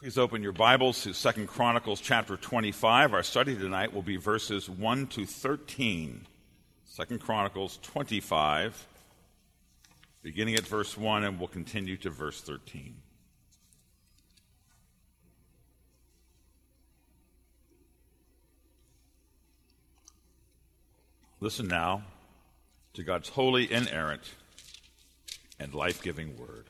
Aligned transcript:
Please 0.00 0.16
open 0.16 0.44
your 0.44 0.52
Bibles 0.52 1.02
to 1.02 1.12
Second 1.12 1.48
Chronicles 1.48 2.00
chapter 2.00 2.36
25. 2.36 3.14
Our 3.14 3.24
study 3.24 3.56
tonight 3.56 3.92
will 3.92 4.02
be 4.02 4.16
verses 4.16 4.70
1 4.70 5.08
to 5.08 5.26
13. 5.26 6.24
Second 6.84 7.20
Chronicles 7.20 7.80
25, 7.82 8.86
beginning 10.22 10.54
at 10.54 10.64
verse 10.64 10.96
1, 10.96 11.24
and 11.24 11.40
we'll 11.40 11.48
continue 11.48 11.96
to 11.96 12.10
verse 12.10 12.40
13. 12.40 12.94
Listen 21.40 21.66
now 21.66 22.04
to 22.94 23.02
God's 23.02 23.30
holy, 23.30 23.72
inerrant, 23.72 24.22
and 25.58 25.74
life 25.74 26.00
giving 26.00 26.38
word. 26.38 26.66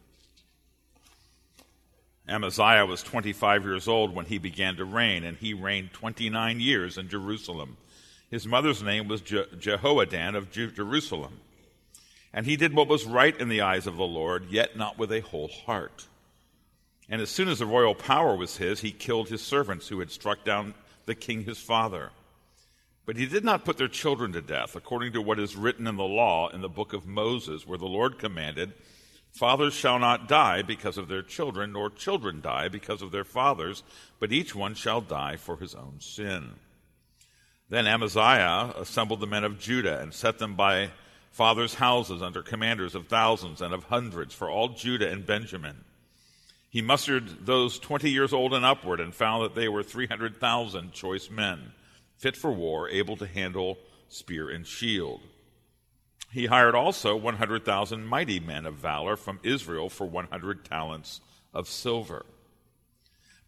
Amaziah 2.28 2.86
was 2.86 3.02
25 3.02 3.64
years 3.64 3.88
old 3.88 4.14
when 4.14 4.26
he 4.26 4.38
began 4.38 4.76
to 4.76 4.84
reign, 4.84 5.24
and 5.24 5.36
he 5.36 5.54
reigned 5.54 5.92
29 5.92 6.60
years 6.60 6.98
in 6.98 7.08
Jerusalem. 7.08 7.76
His 8.30 8.46
mother's 8.46 8.82
name 8.82 9.08
was 9.08 9.22
Je- 9.22 9.46
Jehoaddan 9.58 10.36
of 10.36 10.50
Je- 10.50 10.70
Jerusalem. 10.70 11.40
And 12.32 12.44
he 12.44 12.56
did 12.56 12.74
what 12.74 12.88
was 12.88 13.06
right 13.06 13.38
in 13.38 13.48
the 13.48 13.62
eyes 13.62 13.86
of 13.86 13.96
the 13.96 14.04
Lord, 14.04 14.50
yet 14.50 14.76
not 14.76 14.98
with 14.98 15.10
a 15.10 15.20
whole 15.20 15.48
heart. 15.48 16.06
And 17.08 17.22
as 17.22 17.30
soon 17.30 17.48
as 17.48 17.60
the 17.60 17.66
royal 17.66 17.94
power 17.94 18.36
was 18.36 18.58
his, 18.58 18.80
he 18.80 18.92
killed 18.92 19.28
his 19.28 19.40
servants 19.40 19.88
who 19.88 20.00
had 20.00 20.10
struck 20.10 20.44
down 20.44 20.74
the 21.06 21.14
king 21.14 21.44
his 21.44 21.58
father. 21.58 22.10
But 23.06 23.16
he 23.16 23.24
did 23.24 23.44
not 23.44 23.64
put 23.64 23.78
their 23.78 23.88
children 23.88 24.32
to 24.32 24.42
death, 24.42 24.76
according 24.76 25.14
to 25.14 25.22
what 25.22 25.38
is 25.38 25.56
written 25.56 25.86
in 25.86 25.96
the 25.96 26.04
law 26.04 26.48
in 26.50 26.60
the 26.60 26.68
book 26.68 26.92
of 26.92 27.06
Moses, 27.06 27.66
where 27.66 27.78
the 27.78 27.86
Lord 27.86 28.18
commanded, 28.18 28.74
Fathers 29.32 29.74
shall 29.74 29.98
not 29.98 30.28
die 30.28 30.62
because 30.62 30.98
of 30.98 31.08
their 31.08 31.22
children, 31.22 31.72
nor 31.72 31.90
children 31.90 32.40
die 32.40 32.68
because 32.68 33.02
of 33.02 33.12
their 33.12 33.24
fathers, 33.24 33.82
but 34.18 34.32
each 34.32 34.54
one 34.54 34.74
shall 34.74 35.00
die 35.00 35.36
for 35.36 35.56
his 35.58 35.74
own 35.74 35.96
sin. 36.00 36.54
Then 37.68 37.86
Amaziah 37.86 38.72
assembled 38.76 39.20
the 39.20 39.26
men 39.26 39.44
of 39.44 39.58
Judah 39.58 40.00
and 40.00 40.12
set 40.14 40.38
them 40.38 40.54
by 40.54 40.90
fathers' 41.30 41.74
houses 41.74 42.22
under 42.22 42.42
commanders 42.42 42.94
of 42.94 43.06
thousands 43.06 43.60
and 43.60 43.74
of 43.74 43.84
hundreds 43.84 44.34
for 44.34 44.50
all 44.50 44.70
Judah 44.70 45.10
and 45.10 45.26
Benjamin. 45.26 45.84
He 46.70 46.82
mustered 46.82 47.46
those 47.46 47.78
twenty 47.78 48.10
years 48.10 48.32
old 48.32 48.52
and 48.52 48.64
upward 48.64 49.00
and 49.00 49.14
found 49.14 49.44
that 49.44 49.54
they 49.54 49.68
were 49.68 49.82
300,000 49.82 50.92
choice 50.92 51.30
men, 51.30 51.72
fit 52.16 52.36
for 52.36 52.50
war, 52.50 52.88
able 52.88 53.16
to 53.16 53.26
handle 53.26 53.78
spear 54.08 54.50
and 54.50 54.66
shield. 54.66 55.20
He 56.30 56.46
hired 56.46 56.74
also 56.74 57.16
100,000 57.16 58.04
mighty 58.04 58.38
men 58.38 58.66
of 58.66 58.74
valor 58.74 59.16
from 59.16 59.40
Israel 59.42 59.88
for 59.88 60.06
100 60.06 60.64
talents 60.64 61.20
of 61.54 61.68
silver. 61.68 62.26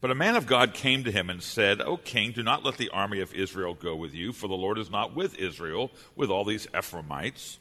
But 0.01 0.11
a 0.11 0.15
man 0.15 0.35
of 0.35 0.47
God 0.47 0.73
came 0.73 1.05
to 1.05 1.13
him 1.13 1.29
and 1.29 1.43
said, 1.43 1.83
O 1.83 1.99
king, 1.99 2.33
do 2.33 2.43
not 2.43 2.65
let 2.65 2.79
the 2.79 2.89
army 2.89 3.21
of 3.21 3.35
Israel 3.35 3.75
go 3.75 3.95
with 3.95 4.15
you, 4.15 4.33
for 4.33 4.49
the 4.49 4.55
Lord 4.55 4.79
is 4.79 4.91
not 4.91 5.15
with 5.15 5.39
Israel, 5.39 5.91
with 6.17 6.31
all 6.31 6.45
these 6.45 6.67
Ephraimites. 6.77 7.59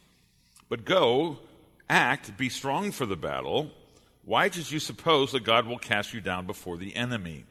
But 0.69 0.85
go, 0.85 1.39
act, 1.89 2.37
be 2.37 2.47
strong 2.47 2.91
for 2.91 3.05
the 3.05 3.17
battle. 3.17 3.71
Why 4.23 4.47
did 4.47 4.71
you 4.71 4.79
suppose 4.79 5.33
that 5.33 5.43
God 5.43 5.67
will 5.67 5.79
cast 5.79 6.13
you 6.13 6.21
down 6.21 6.45
before 6.45 6.77
the 6.77 6.95
enemy? 6.95 7.43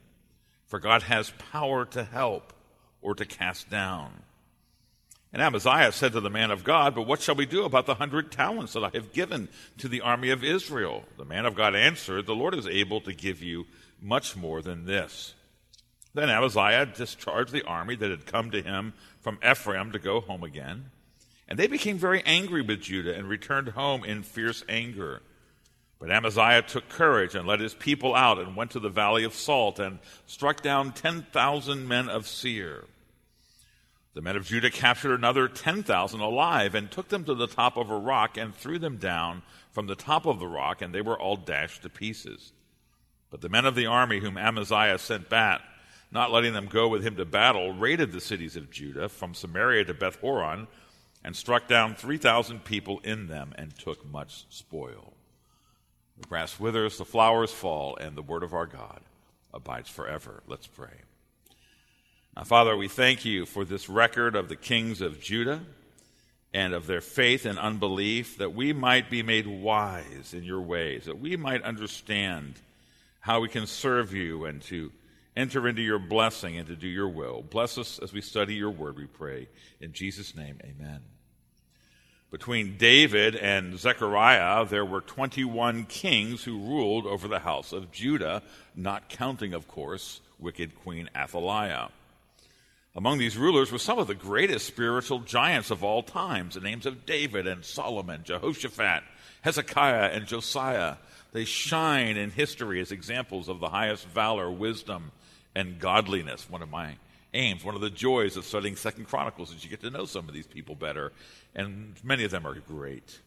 For 0.65 0.79
God 0.79 1.03
has 1.03 1.33
power 1.51 1.85
to 1.85 2.03
help 2.03 2.53
or 3.01 3.13
to 3.13 3.25
cast 3.25 3.69
down. 3.69 4.23
And 5.31 5.41
Amaziah 5.43 5.91
said 5.91 6.13
to 6.13 6.21
the 6.21 6.29
man 6.29 6.49
of 6.49 6.63
God, 6.63 6.95
But 6.95 7.05
what 7.05 7.21
shall 7.21 7.35
we 7.35 7.45
do 7.45 7.63
about 7.63 7.85
the 7.85 7.95
hundred 7.95 8.31
talents 8.31 8.73
that 8.73 8.83
I 8.83 8.89
have 8.93 9.13
given 9.13 9.47
to 9.77 9.87
the 9.87 10.01
army 10.01 10.31
of 10.31 10.43
Israel? 10.43 11.03
The 11.17 11.25
man 11.25 11.45
of 11.45 11.55
God 11.55 11.75
answered, 11.75 12.25
The 12.25 12.33
Lord 12.33 12.55
is 12.55 12.65
able 12.65 12.99
to 13.01 13.13
give 13.13 13.43
you 13.43 13.67
much 14.01 14.35
more 14.35 14.61
than 14.61 14.85
this. 14.85 15.35
Then 16.15 16.29
Amaziah 16.29 16.87
discharged 16.87 17.51
the 17.51 17.65
army 17.65 17.95
that 17.95 18.09
had 18.09 18.25
come 18.25 18.49
to 18.51 18.63
him 18.63 18.93
from 19.21 19.37
Ephraim 19.47 19.91
to 19.91 19.99
go 19.99 20.19
home 20.19 20.43
again. 20.43 20.89
And 21.47 21.59
they 21.59 21.67
became 21.67 21.97
very 21.97 22.23
angry 22.25 22.61
with 22.61 22.81
Judah 22.81 23.15
and 23.15 23.29
returned 23.29 23.69
home 23.69 24.03
in 24.03 24.23
fierce 24.23 24.63
anger. 24.67 25.21
But 25.99 26.11
Amaziah 26.11 26.63
took 26.63 26.89
courage 26.89 27.35
and 27.35 27.47
led 27.47 27.59
his 27.59 27.73
people 27.75 28.15
out 28.15 28.39
and 28.39 28.55
went 28.55 28.71
to 28.71 28.79
the 28.79 28.89
valley 28.89 29.23
of 29.23 29.33
Salt 29.35 29.79
and 29.79 29.99
struck 30.25 30.61
down 30.61 30.93
10,000 30.93 31.87
men 31.87 32.09
of 32.09 32.27
Seir. 32.27 32.85
The 34.13 34.21
men 34.21 34.35
of 34.35 34.45
Judah 34.45 34.71
captured 34.71 35.13
another 35.13 35.47
10,000 35.47 36.19
alive 36.19 36.73
and 36.73 36.89
took 36.89 37.09
them 37.09 37.23
to 37.25 37.35
the 37.35 37.47
top 37.47 37.77
of 37.77 37.89
a 37.89 37.97
rock 37.97 38.37
and 38.37 38.55
threw 38.55 38.79
them 38.79 38.97
down 38.97 39.43
from 39.71 39.87
the 39.87 39.95
top 39.95 40.25
of 40.25 40.39
the 40.39 40.47
rock, 40.47 40.81
and 40.81 40.93
they 40.93 41.01
were 41.01 41.19
all 41.19 41.35
dashed 41.35 41.83
to 41.83 41.89
pieces. 41.89 42.51
But 43.29 43.41
the 43.41 43.49
men 43.49 43.65
of 43.65 43.75
the 43.75 43.85
army 43.85 44.19
whom 44.19 44.37
Amaziah 44.37 44.97
sent 44.97 45.29
back, 45.29 45.61
not 46.11 46.31
letting 46.31 46.53
them 46.53 46.65
go 46.65 46.87
with 46.87 47.05
him 47.05 47.15
to 47.17 47.25
battle, 47.25 47.71
raided 47.73 48.11
the 48.11 48.19
cities 48.19 48.55
of 48.55 48.71
Judah 48.71 49.09
from 49.09 49.35
Samaria 49.35 49.85
to 49.85 49.93
Beth 49.93 50.15
Horon 50.15 50.67
and 51.23 51.35
struck 51.35 51.67
down 51.67 51.93
3,000 51.93 52.63
people 52.63 52.99
in 53.03 53.27
them 53.27 53.53
and 53.57 53.77
took 53.77 54.03
much 54.05 54.45
spoil. 54.49 55.13
The 56.19 56.27
grass 56.27 56.59
withers, 56.59 56.97
the 56.97 57.05
flowers 57.05 57.51
fall, 57.51 57.95
and 57.97 58.15
the 58.15 58.23
word 58.23 58.43
of 58.43 58.53
our 58.53 58.65
God 58.65 59.01
abides 59.53 59.89
forever. 59.89 60.41
Let's 60.47 60.67
pray. 60.67 61.03
Now, 62.39 62.45
Father, 62.45 62.77
we 62.77 62.87
thank 62.87 63.25
you 63.25 63.45
for 63.45 63.65
this 63.65 63.89
record 63.89 64.33
of 64.33 64.47
the 64.47 64.55
kings 64.55 65.01
of 65.01 65.19
Judah 65.19 65.59
and 66.53 66.73
of 66.73 66.87
their 66.87 67.01
faith 67.01 67.45
and 67.45 67.59
unbelief, 67.59 68.37
that 68.37 68.55
we 68.55 68.71
might 68.71 69.09
be 69.09 69.21
made 69.23 69.45
wise 69.45 70.33
in 70.33 70.45
your 70.45 70.61
ways, 70.61 71.03
that 71.03 71.19
we 71.19 71.35
might 71.35 71.63
understand 71.63 72.53
how 73.19 73.41
we 73.41 73.49
can 73.49 73.67
serve 73.67 74.13
you 74.13 74.45
and 74.45 74.61
to 74.61 74.89
enter 75.35 75.67
into 75.67 75.81
your 75.81 75.99
blessing 75.99 76.57
and 76.57 76.65
to 76.67 76.77
do 76.77 76.87
your 76.87 77.09
will. 77.09 77.41
Bless 77.41 77.77
us 77.77 77.99
as 77.99 78.13
we 78.13 78.21
study 78.21 78.55
your 78.55 78.71
word, 78.71 78.95
we 78.95 79.05
pray. 79.05 79.49
In 79.81 79.91
Jesus' 79.91 80.33
name, 80.33 80.61
amen. 80.63 81.01
Between 82.31 82.77
David 82.77 83.35
and 83.35 83.77
Zechariah, 83.77 84.63
there 84.63 84.85
were 84.85 85.01
21 85.01 85.87
kings 85.87 86.45
who 86.45 86.57
ruled 86.57 87.05
over 87.05 87.27
the 87.27 87.39
house 87.39 87.73
of 87.73 87.91
Judah, 87.91 88.43
not 88.77 89.09
counting, 89.09 89.53
of 89.53 89.67
course, 89.67 90.21
wicked 90.39 90.73
Queen 90.73 91.09
Athaliah. 91.13 91.89
Among 92.99 93.17
these 93.17 93.37
rulers 93.37 93.71
were 93.71 93.79
some 93.79 93.97
of 93.97 94.07
the 94.07 94.13
greatest 94.13 94.67
spiritual 94.67 95.19
giants 95.19 95.71
of 95.71 95.85
all 95.85 96.03
times, 96.03 96.55
the 96.55 96.59
names 96.59 96.85
of 96.85 97.05
David 97.05 97.47
and 97.47 97.63
Solomon, 97.63 98.23
Jehoshaphat, 98.25 99.03
Hezekiah, 99.39 100.09
and 100.09 100.27
Josiah. 100.27 100.97
They 101.31 101.45
shine 101.45 102.17
in 102.17 102.29
history 102.29 102.81
as 102.81 102.91
examples 102.91 103.47
of 103.47 103.61
the 103.61 103.69
highest 103.69 104.05
valor, 104.09 104.51
wisdom, 104.51 105.13
and 105.55 105.79
godliness. 105.79 106.49
One 106.49 106.61
of 106.61 106.69
my 106.69 106.97
aims, 107.33 107.63
one 107.63 107.73
of 107.73 107.79
the 107.79 107.89
joys 107.89 108.35
of 108.35 108.43
studying 108.43 108.75
Second 108.75 109.05
Chronicles 109.05 109.53
is 109.53 109.63
you 109.63 109.69
get 109.69 109.79
to 109.79 109.89
know 109.89 110.03
some 110.03 110.27
of 110.27 110.33
these 110.33 110.47
people 110.47 110.75
better, 110.75 111.13
and 111.55 111.95
many 112.03 112.25
of 112.25 112.31
them 112.31 112.45
are 112.45 112.55
great. 112.55 113.17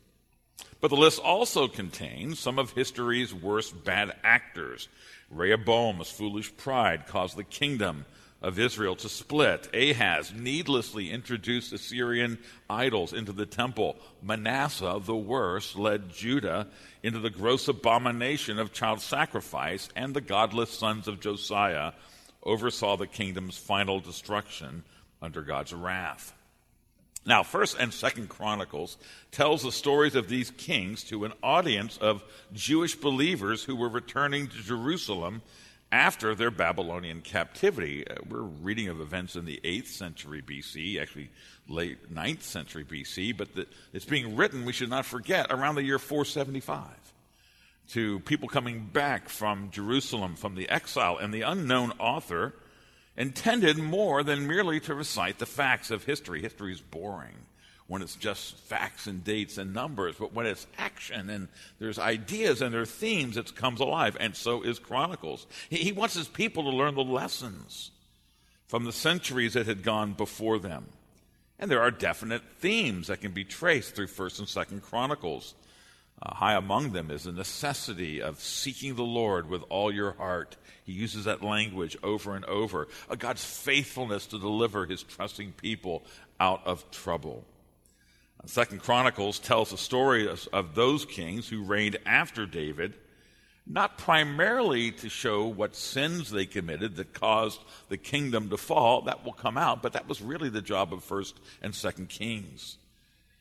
But 0.82 0.88
the 0.88 0.96
list 0.96 1.18
also 1.18 1.66
contains 1.66 2.38
some 2.38 2.58
of 2.58 2.72
history's 2.72 3.32
worst 3.32 3.84
bad 3.84 4.14
actors. 4.22 4.88
Rehoboam's 5.30 6.10
foolish 6.10 6.54
pride 6.58 7.06
caused 7.06 7.38
the 7.38 7.44
kingdom 7.44 8.04
of 8.42 8.58
Israel 8.58 8.96
to 8.96 9.08
split. 9.08 9.72
Ahaz 9.72 10.32
needlessly 10.34 11.10
introduced 11.10 11.72
Assyrian 11.72 12.38
idols 12.68 13.12
into 13.12 13.32
the 13.32 13.46
temple. 13.46 13.96
Manasseh, 14.20 15.00
the 15.04 15.16
worst, 15.16 15.76
led 15.76 16.12
Judah 16.12 16.66
into 17.02 17.20
the 17.20 17.30
gross 17.30 17.68
abomination 17.68 18.58
of 18.58 18.72
child 18.72 19.00
sacrifice, 19.00 19.88
and 19.94 20.12
the 20.12 20.20
godless 20.20 20.70
sons 20.70 21.08
of 21.08 21.20
Josiah 21.20 21.92
oversaw 22.42 22.96
the 22.96 23.06
kingdom's 23.06 23.56
final 23.56 24.00
destruction 24.00 24.82
under 25.22 25.42
God's 25.42 25.72
wrath. 25.72 26.34
Now, 27.24 27.44
First 27.44 27.76
and 27.78 27.94
Second 27.94 28.28
Chronicles 28.28 28.96
tells 29.30 29.62
the 29.62 29.70
stories 29.70 30.16
of 30.16 30.28
these 30.28 30.50
kings 30.50 31.04
to 31.04 31.24
an 31.24 31.32
audience 31.40 31.96
of 31.98 32.24
Jewish 32.52 32.96
believers 32.96 33.62
who 33.62 33.76
were 33.76 33.88
returning 33.88 34.48
to 34.48 34.56
Jerusalem 34.56 35.42
after 35.92 36.34
their 36.34 36.50
Babylonian 36.50 37.20
captivity. 37.20 38.08
Uh, 38.08 38.14
we're 38.28 38.40
reading 38.40 38.88
of 38.88 39.00
events 39.00 39.36
in 39.36 39.44
the 39.44 39.60
8th 39.62 39.88
century 39.88 40.42
BC, 40.42 41.00
actually 41.00 41.30
late 41.68 42.12
9th 42.12 42.42
century 42.42 42.82
BC, 42.82 43.36
but 43.36 43.54
the, 43.54 43.66
it's 43.92 44.06
being 44.06 44.34
written, 44.34 44.64
we 44.64 44.72
should 44.72 44.90
not 44.90 45.04
forget, 45.04 45.46
around 45.50 45.74
the 45.74 45.84
year 45.84 45.98
475 45.98 46.86
to 47.90 48.20
people 48.20 48.48
coming 48.48 48.88
back 48.92 49.28
from 49.28 49.70
Jerusalem 49.70 50.34
from 50.34 50.54
the 50.54 50.68
exile. 50.70 51.18
And 51.18 51.32
the 51.32 51.42
unknown 51.42 51.92
author 51.98 52.54
intended 53.16 53.76
more 53.76 54.22
than 54.22 54.46
merely 54.46 54.80
to 54.80 54.94
recite 54.94 55.38
the 55.38 55.46
facts 55.46 55.90
of 55.90 56.04
history. 56.04 56.40
History 56.40 56.72
is 56.72 56.80
boring 56.80 57.34
when 57.92 58.00
it's 58.00 58.16
just 58.16 58.56
facts 58.56 59.06
and 59.06 59.22
dates 59.22 59.58
and 59.58 59.74
numbers, 59.74 60.16
but 60.18 60.32
when 60.32 60.46
it's 60.46 60.66
action 60.78 61.28
and 61.28 61.46
there's 61.78 61.98
ideas 61.98 62.62
and 62.62 62.72
there 62.72 62.80
are 62.80 62.86
themes, 62.86 63.36
it 63.36 63.54
comes 63.54 63.80
alive. 63.80 64.16
And 64.18 64.34
so 64.34 64.62
is 64.62 64.78
Chronicles. 64.78 65.46
He 65.68 65.92
wants 65.92 66.14
his 66.14 66.26
people 66.26 66.62
to 66.62 66.70
learn 66.70 66.94
the 66.94 67.04
lessons 67.04 67.90
from 68.66 68.84
the 68.84 68.92
centuries 68.92 69.52
that 69.52 69.66
had 69.66 69.82
gone 69.82 70.14
before 70.14 70.58
them. 70.58 70.86
And 71.58 71.70
there 71.70 71.82
are 71.82 71.90
definite 71.90 72.40
themes 72.60 73.08
that 73.08 73.20
can 73.20 73.32
be 73.32 73.44
traced 73.44 73.94
through 73.94 74.06
First 74.06 74.38
and 74.38 74.48
Second 74.48 74.80
Chronicles. 74.80 75.54
Uh, 76.22 76.34
high 76.34 76.54
among 76.54 76.92
them 76.92 77.10
is 77.10 77.24
the 77.24 77.32
necessity 77.32 78.22
of 78.22 78.40
seeking 78.40 78.94
the 78.94 79.02
Lord 79.02 79.50
with 79.50 79.64
all 79.68 79.92
your 79.92 80.12
heart. 80.12 80.56
He 80.84 80.92
uses 80.92 81.26
that 81.26 81.42
language 81.42 81.98
over 82.02 82.36
and 82.36 82.46
over. 82.46 82.88
Uh, 83.10 83.16
God's 83.16 83.44
faithfulness 83.44 84.24
to 84.28 84.38
deliver 84.38 84.86
his 84.86 85.02
trusting 85.02 85.52
people 85.52 86.04
out 86.40 86.62
of 86.64 86.90
trouble. 86.90 87.44
Second 88.44 88.82
Chronicles 88.82 89.38
tells 89.38 89.70
the 89.70 89.78
story 89.78 90.26
of, 90.26 90.48
of 90.52 90.74
those 90.74 91.04
kings 91.04 91.48
who 91.48 91.62
reigned 91.62 91.98
after 92.04 92.44
David, 92.44 92.94
not 93.66 93.98
primarily 93.98 94.90
to 94.90 95.08
show 95.08 95.46
what 95.46 95.76
sins 95.76 96.30
they 96.30 96.46
committed 96.46 96.96
that 96.96 97.14
caused 97.14 97.60
the 97.88 97.96
kingdom 97.96 98.50
to 98.50 98.56
fall. 98.56 99.02
That 99.02 99.24
will 99.24 99.32
come 99.32 99.56
out, 99.56 99.82
but 99.82 99.92
that 99.92 100.08
was 100.08 100.20
really 100.20 100.48
the 100.48 100.60
job 100.60 100.92
of 100.92 101.04
First 101.04 101.38
and 101.62 101.74
Second 101.74 102.08
Kings. 102.08 102.78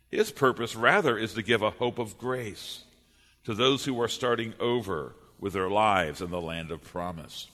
His 0.09 0.31
purpose, 0.31 0.75
rather, 0.75 1.17
is 1.17 1.33
to 1.33 1.41
give 1.41 1.63
a 1.63 1.71
hope 1.71 1.97
of 1.97 2.17
grace 2.17 2.83
to 3.45 3.55
those 3.55 3.85
who 3.85 3.99
are 4.01 4.07
starting 4.07 4.53
over 4.59 5.15
with 5.39 5.53
their 5.53 5.69
lives 5.69 6.21
in 6.21 6.29
the 6.29 6.41
land 6.41 6.69
of 6.69 6.83
promise. 6.83 7.47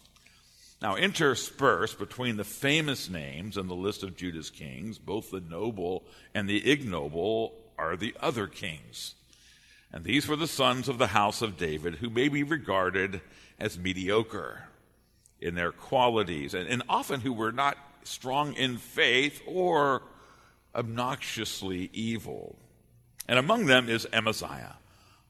Now, 0.82 0.96
interspersed 0.96 1.98
between 1.98 2.38
the 2.38 2.44
famous 2.44 3.10
names 3.10 3.58
in 3.58 3.68
the 3.68 3.76
list 3.76 4.04
of 4.04 4.16
Judah's 4.16 4.52
kings, 4.52 5.00
both 5.00 5.32
the 5.32 5.40
noble 5.42 6.04
and 6.36 6.48
the 6.48 6.70
ignoble, 6.70 7.54
are 7.80 7.96
the 7.96 8.16
other 8.20 8.48
kings. 8.48 9.16
And 9.92 10.04
these 10.04 10.28
were 10.28 10.36
the 10.36 10.48
sons 10.48 10.88
of 10.88 10.98
the 10.98 11.08
house 11.08 11.42
of 11.42 11.58
David, 11.58 11.96
who 11.96 12.10
may 12.10 12.28
be 12.28 12.44
regarded 12.44 13.22
as 13.60 13.78
mediocre 13.78 14.68
in 15.40 15.56
their 15.56 15.72
qualities, 15.72 16.54
and, 16.54 16.68
and 16.68 16.84
often 16.90 17.22
who 17.22 17.34
were 17.34 17.52
not 17.52 17.78
strong 18.04 18.54
in 18.54 18.78
faith 18.78 19.42
or 19.48 20.04
obnoxiously 20.76 21.90
evil. 21.94 22.56
And 23.28 23.40
among 23.40 23.66
them 23.66 23.90
is 23.90 24.08
Amaziah, 24.14 24.78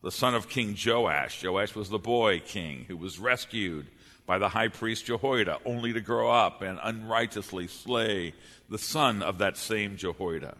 the 0.02 0.12
son 0.12 0.34
of 0.34 0.48
King 0.48 0.76
Joash. 0.76 1.42
Joash 1.42 1.74
was 1.74 1.88
the 1.88 1.98
boy 1.98 2.40
king 2.40 2.84
who 2.88 2.96
was 2.96 3.18
rescued 3.18 3.86
by 4.28 4.38
the 4.38 4.50
high 4.50 4.68
priest 4.68 5.06
Jehoiada, 5.06 5.58
only 5.64 5.94
to 5.94 6.02
grow 6.02 6.30
up 6.30 6.60
and 6.60 6.78
unrighteously 6.82 7.66
slay 7.66 8.34
the 8.68 8.76
son 8.76 9.22
of 9.22 9.38
that 9.38 9.56
same 9.56 9.96
Jehoiada. 9.96 10.54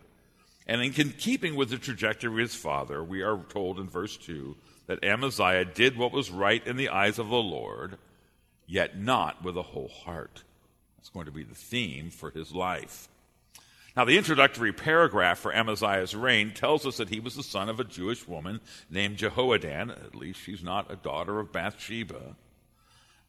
And 0.66 0.80
in 0.80 0.92
keeping 0.92 1.54
with 1.54 1.68
the 1.68 1.76
trajectory 1.76 2.32
of 2.32 2.38
his 2.38 2.54
father, 2.54 3.04
we 3.04 3.20
are 3.20 3.44
told 3.50 3.78
in 3.78 3.86
verse 3.86 4.16
2 4.16 4.56
that 4.86 5.04
Amaziah 5.04 5.66
did 5.66 5.98
what 5.98 6.12
was 6.12 6.30
right 6.30 6.66
in 6.66 6.78
the 6.78 6.88
eyes 6.88 7.18
of 7.18 7.28
the 7.28 7.36
Lord, 7.36 7.98
yet 8.66 8.98
not 8.98 9.44
with 9.44 9.58
a 9.58 9.62
whole 9.62 9.88
heart. 9.88 10.44
That's 10.96 11.10
going 11.10 11.26
to 11.26 11.32
be 11.32 11.44
the 11.44 11.54
theme 11.54 12.08
for 12.08 12.30
his 12.30 12.54
life. 12.54 13.06
Now, 13.94 14.06
the 14.06 14.16
introductory 14.16 14.72
paragraph 14.72 15.40
for 15.40 15.54
Amaziah's 15.54 16.14
reign 16.14 16.54
tells 16.54 16.86
us 16.86 16.96
that 16.96 17.10
he 17.10 17.20
was 17.20 17.34
the 17.34 17.42
son 17.42 17.68
of 17.68 17.80
a 17.80 17.84
Jewish 17.84 18.26
woman 18.26 18.60
named 18.88 19.18
Jehoaddan. 19.18 19.90
At 19.90 20.14
least 20.14 20.40
she's 20.40 20.62
not 20.62 20.90
a 20.90 20.96
daughter 20.96 21.38
of 21.38 21.52
Bathsheba. 21.52 22.36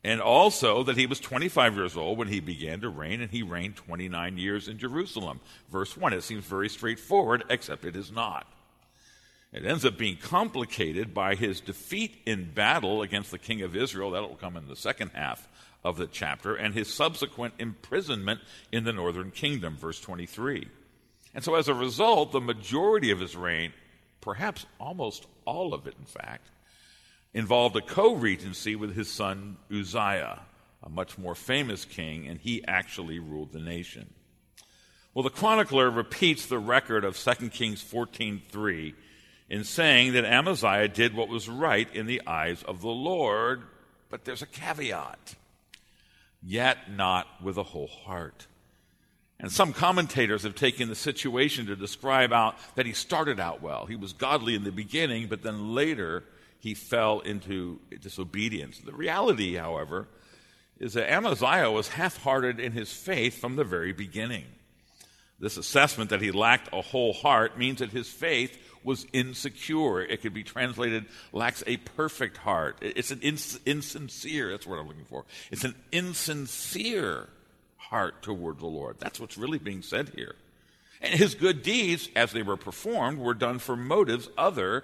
And 0.03 0.21
also 0.21 0.83
that 0.83 0.97
he 0.97 1.05
was 1.05 1.19
25 1.19 1.75
years 1.75 1.97
old 1.97 2.17
when 2.17 2.29
he 2.29 2.39
began 2.39 2.79
to 2.81 2.89
reign, 2.89 3.21
and 3.21 3.29
he 3.29 3.43
reigned 3.43 3.75
29 3.75 4.37
years 4.37 4.67
in 4.69 4.77
Jerusalem. 4.77 5.41
Verse 5.69 5.97
1, 5.97 6.13
it 6.13 6.23
seems 6.23 6.45
very 6.45 6.69
straightforward, 6.69 7.43
except 7.49 7.83
it 7.83 7.97
is 7.97 8.11
not. 8.11 8.47
It 9.51 9.65
ends 9.65 9.83
up 9.83 9.97
being 9.97 10.17
complicated 10.17 11.13
by 11.13 11.35
his 11.35 11.59
defeat 11.59 12.15
in 12.25 12.51
battle 12.51 13.01
against 13.01 13.31
the 13.31 13.39
king 13.39 13.61
of 13.61 13.75
Israel. 13.75 14.11
That'll 14.11 14.35
come 14.35 14.55
in 14.55 14.67
the 14.67 14.75
second 14.75 15.11
half 15.13 15.47
of 15.83 15.97
the 15.97 16.07
chapter, 16.07 16.55
and 16.55 16.73
his 16.73 16.93
subsequent 16.93 17.55
imprisonment 17.57 18.41
in 18.71 18.83
the 18.83 18.93
northern 18.93 19.31
kingdom, 19.31 19.75
verse 19.75 19.99
23. 19.99 20.67
And 21.33 21.43
so, 21.43 21.55
as 21.55 21.67
a 21.67 21.73
result, 21.73 22.31
the 22.31 22.41
majority 22.41 23.11
of 23.11 23.19
his 23.19 23.35
reign, 23.35 23.73
perhaps 24.21 24.65
almost 24.79 25.25
all 25.45 25.73
of 25.73 25.87
it, 25.87 25.95
in 25.99 26.05
fact, 26.05 26.47
involved 27.33 27.75
a 27.75 27.81
co 27.81 28.13
regency 28.15 28.75
with 28.75 28.95
his 28.95 29.11
son 29.11 29.57
Uzziah, 29.71 30.41
a 30.83 30.89
much 30.89 31.17
more 31.17 31.35
famous 31.35 31.85
king, 31.85 32.27
and 32.27 32.39
he 32.39 32.63
actually 32.67 33.19
ruled 33.19 33.51
the 33.51 33.59
nation. 33.59 34.13
Well, 35.13 35.23
the 35.23 35.29
chronicler 35.29 35.89
repeats 35.89 36.45
the 36.45 36.59
record 36.59 37.03
of 37.03 37.17
2 37.17 37.49
Kings 37.51 37.83
14:3 37.83 38.93
in 39.49 39.63
saying 39.63 40.13
that 40.13 40.25
Amaziah 40.25 40.87
did 40.87 41.15
what 41.15 41.27
was 41.27 41.49
right 41.49 41.93
in 41.95 42.05
the 42.05 42.21
eyes 42.27 42.63
of 42.63 42.81
the 42.81 42.87
Lord, 42.87 43.63
but 44.09 44.23
there's 44.23 44.43
a 44.43 44.47
caveat 44.47 45.35
yet 46.41 46.91
not 46.91 47.27
with 47.43 47.57
a 47.57 47.63
whole 47.63 47.87
heart. 47.87 48.47
And 49.39 49.51
some 49.51 49.71
commentators 49.71 50.43
have 50.43 50.55
taken 50.55 50.89
the 50.89 50.95
situation 50.95 51.65
to 51.67 51.75
describe 51.75 52.33
out 52.33 52.55
that 52.75 52.85
he 52.85 52.93
started 52.93 53.39
out 53.39 53.61
well. 53.61 53.85
He 53.85 53.95
was 53.95 54.11
godly 54.11 54.53
in 54.53 54.63
the 54.63 54.71
beginning, 54.71 55.27
but 55.27 55.43
then 55.43 55.73
later 55.73 56.23
he 56.59 56.73
fell 56.73 57.21
into 57.21 57.79
disobedience. 58.01 58.79
The 58.79 58.93
reality, 58.93 59.55
however, 59.55 60.07
is 60.79 60.93
that 60.93 61.11
Amaziah 61.11 61.71
was 61.71 61.89
half 61.89 62.17
hearted 62.17 62.59
in 62.59 62.73
his 62.73 62.91
faith 62.91 63.39
from 63.39 63.55
the 63.55 63.63
very 63.63 63.93
beginning. 63.93 64.45
This 65.39 65.57
assessment 65.57 66.09
that 66.09 66.21
he 66.21 66.31
lacked 66.31 66.69
a 66.73 66.81
whole 66.81 67.13
heart 67.13 67.57
means 67.57 67.79
that 67.79 67.91
his 67.91 68.09
faith 68.09 68.57
was 68.83 69.05
insecure. 69.13 70.01
It 70.01 70.21
could 70.21 70.33
be 70.33 70.43
translated 70.43 71.05
lacks 71.31 71.63
a 71.65 71.77
perfect 71.77 72.37
heart. 72.37 72.77
It's 72.81 73.11
an 73.11 73.21
ins- 73.21 73.59
insincere, 73.65 74.51
that's 74.51 74.67
what 74.67 74.79
I'm 74.79 74.87
looking 74.87 75.05
for. 75.05 75.25
It's 75.51 75.63
an 75.63 75.75
insincere 75.91 77.29
heart 77.77 78.21
toward 78.21 78.59
the 78.59 78.67
Lord. 78.67 78.97
That's 78.99 79.19
what's 79.19 79.37
really 79.37 79.59
being 79.59 79.81
said 79.81 80.09
here. 80.09 80.35
And 81.01 81.13
his 81.13 81.35
good 81.35 81.63
deeds, 81.63 82.09
as 82.15 82.33
they 82.33 82.43
were 82.43 82.57
performed, 82.57 83.19
were 83.19 83.33
done 83.33 83.59
for 83.59 83.77
motives 83.77 84.29
other 84.37 84.83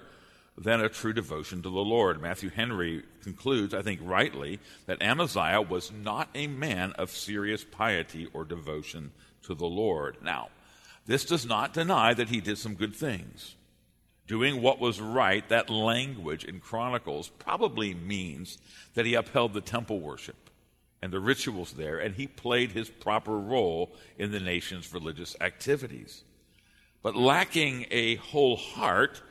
than 0.57 0.81
a 0.81 0.89
true 0.89 1.13
devotion 1.13 1.61
to 1.61 1.69
the 1.69 1.79
Lord. 1.79 2.21
Matthew 2.21 2.49
Henry 2.49 3.03
concludes, 3.21 3.73
I 3.73 3.81
think 3.81 3.99
rightly, 4.03 4.59
that 4.85 5.01
Amaziah 5.01 5.61
was 5.61 5.91
not 5.91 6.29
a 6.33 6.47
man 6.47 6.93
of 6.93 7.11
serious 7.11 7.63
piety 7.63 8.27
or 8.33 8.45
devotion 8.45 9.11
to 9.43 9.53
the 9.53 9.65
Lord. 9.65 10.17
Now, 10.23 10.49
this 11.05 11.25
does 11.25 11.45
not 11.45 11.73
deny 11.73 12.13
that 12.13 12.29
he 12.29 12.41
did 12.41 12.57
some 12.57 12.75
good 12.75 12.95
things 12.95 13.55
doing 14.27 14.61
what 14.61 14.79
was 14.79 14.99
right, 14.99 15.47
that 15.49 15.69
language 15.69 16.45
in 16.45 16.59
Chronicles 16.59 17.29
probably 17.39 17.93
means 17.93 18.57
that 18.93 19.05
he 19.05 19.13
upheld 19.13 19.53
the 19.53 19.61
temple 19.61 19.99
worship 19.99 20.49
and 21.01 21.13
the 21.13 21.19
rituals 21.19 21.73
there, 21.73 21.99
and 21.99 22.15
he 22.15 22.25
played 22.25 22.71
his 22.71 22.89
proper 22.89 23.37
role 23.37 23.93
in 24.17 24.31
the 24.31 24.39
nation's 24.39 24.93
religious 24.93 25.35
activities. 25.41 26.23
But 27.03 27.15
lacking 27.15 27.85
a 27.91 28.15
whole 28.15 28.57
heart, 28.57 29.21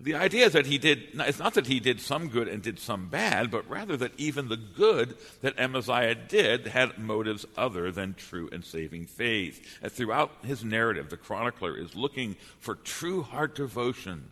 the 0.00 0.14
idea 0.14 0.48
that 0.48 0.66
he 0.66 0.78
did, 0.78 1.08
it's 1.14 1.38
not 1.38 1.54
that 1.54 1.66
he 1.66 1.78
did 1.78 2.00
some 2.00 2.28
good 2.28 2.48
and 2.48 2.62
did 2.62 2.78
some 2.78 3.08
bad, 3.08 3.50
but 3.50 3.68
rather 3.68 3.96
that 3.98 4.12
even 4.16 4.48
the 4.48 4.56
good 4.56 5.16
that 5.42 5.58
Amaziah 5.58 6.14
did 6.14 6.68
had 6.68 6.98
motives 6.98 7.44
other 7.56 7.92
than 7.92 8.14
true 8.14 8.48
and 8.50 8.64
saving 8.64 9.06
faith. 9.06 9.78
And 9.82 9.92
throughout 9.92 10.32
his 10.42 10.64
narrative, 10.64 11.10
the 11.10 11.16
chronicler 11.16 11.76
is 11.76 11.94
looking 11.94 12.36
for 12.58 12.74
true 12.76 13.22
heart 13.22 13.54
devotion 13.54 14.30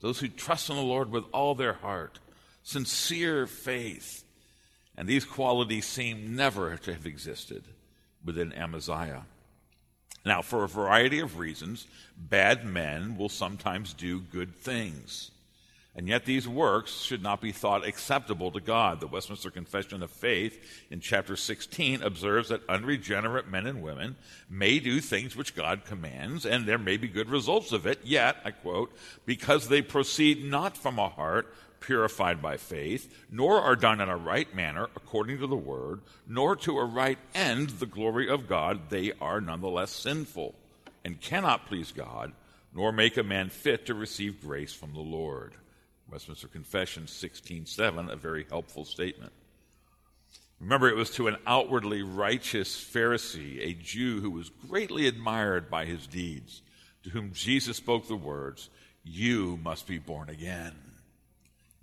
those 0.00 0.20
who 0.20 0.28
trust 0.28 0.70
in 0.70 0.76
the 0.76 0.82
Lord 0.82 1.10
with 1.10 1.24
all 1.32 1.54
their 1.54 1.72
heart, 1.72 2.18
sincere 2.62 3.46
faith. 3.46 4.24
And 4.96 5.08
these 5.08 5.24
qualities 5.24 5.86
seem 5.86 6.36
never 6.36 6.76
to 6.76 6.92
have 6.92 7.06
existed 7.06 7.64
within 8.24 8.52
Amaziah. 8.52 9.24
Now, 10.28 10.42
for 10.42 10.62
a 10.62 10.68
variety 10.68 11.20
of 11.20 11.38
reasons, 11.38 11.86
bad 12.18 12.62
men 12.62 13.16
will 13.16 13.30
sometimes 13.30 13.94
do 13.94 14.20
good 14.20 14.54
things. 14.54 15.30
And 15.96 16.06
yet, 16.06 16.26
these 16.26 16.46
works 16.46 17.00
should 17.00 17.22
not 17.22 17.40
be 17.40 17.50
thought 17.50 17.86
acceptable 17.86 18.50
to 18.50 18.60
God. 18.60 19.00
The 19.00 19.06
Westminster 19.06 19.50
Confession 19.50 20.02
of 20.02 20.10
Faith 20.10 20.84
in 20.90 21.00
chapter 21.00 21.34
16 21.34 22.02
observes 22.02 22.50
that 22.50 22.68
unregenerate 22.68 23.48
men 23.48 23.66
and 23.66 23.82
women 23.82 24.16
may 24.50 24.78
do 24.80 25.00
things 25.00 25.34
which 25.34 25.56
God 25.56 25.86
commands, 25.86 26.44
and 26.44 26.66
there 26.66 26.76
may 26.76 26.98
be 26.98 27.08
good 27.08 27.30
results 27.30 27.72
of 27.72 27.86
it, 27.86 27.98
yet, 28.04 28.36
I 28.44 28.50
quote, 28.50 28.94
because 29.24 29.68
they 29.68 29.80
proceed 29.80 30.44
not 30.44 30.76
from 30.76 30.98
a 30.98 31.08
heart 31.08 31.54
purified 31.80 32.42
by 32.42 32.56
faith, 32.56 33.26
nor 33.30 33.60
are 33.60 33.76
done 33.76 34.00
in 34.00 34.08
a 34.08 34.16
right 34.16 34.54
manner 34.54 34.88
according 34.96 35.38
to 35.38 35.46
the 35.46 35.56
word, 35.56 36.00
nor 36.26 36.56
to 36.56 36.78
a 36.78 36.84
right 36.84 37.18
end 37.34 37.70
the 37.70 37.86
glory 37.86 38.28
of 38.28 38.48
God, 38.48 38.90
they 38.90 39.12
are 39.20 39.40
nonetheless 39.40 39.90
sinful, 39.90 40.54
and 41.04 41.20
cannot 41.20 41.66
please 41.66 41.92
God, 41.92 42.32
nor 42.74 42.92
make 42.92 43.16
a 43.16 43.22
man 43.22 43.48
fit 43.48 43.86
to 43.86 43.94
receive 43.94 44.40
grace 44.40 44.72
from 44.72 44.92
the 44.92 45.00
Lord. 45.00 45.54
Westminster 46.10 46.48
Confession 46.48 47.06
16:7, 47.06 48.10
a 48.10 48.16
very 48.16 48.46
helpful 48.48 48.84
statement. 48.84 49.32
Remember, 50.60 50.88
it 50.88 50.96
was 50.96 51.10
to 51.10 51.28
an 51.28 51.36
outwardly 51.46 52.02
righteous 52.02 52.74
Pharisee, 52.76 53.60
a 53.60 53.74
Jew 53.74 54.20
who 54.20 54.30
was 54.30 54.50
greatly 54.50 55.06
admired 55.06 55.70
by 55.70 55.84
his 55.84 56.06
deeds, 56.06 56.62
to 57.04 57.10
whom 57.10 57.32
Jesus 57.32 57.76
spoke 57.76 58.08
the 58.08 58.16
words, 58.16 58.68
You 59.04 59.58
must 59.62 59.86
be 59.86 59.98
born 59.98 60.28
again. 60.28 60.74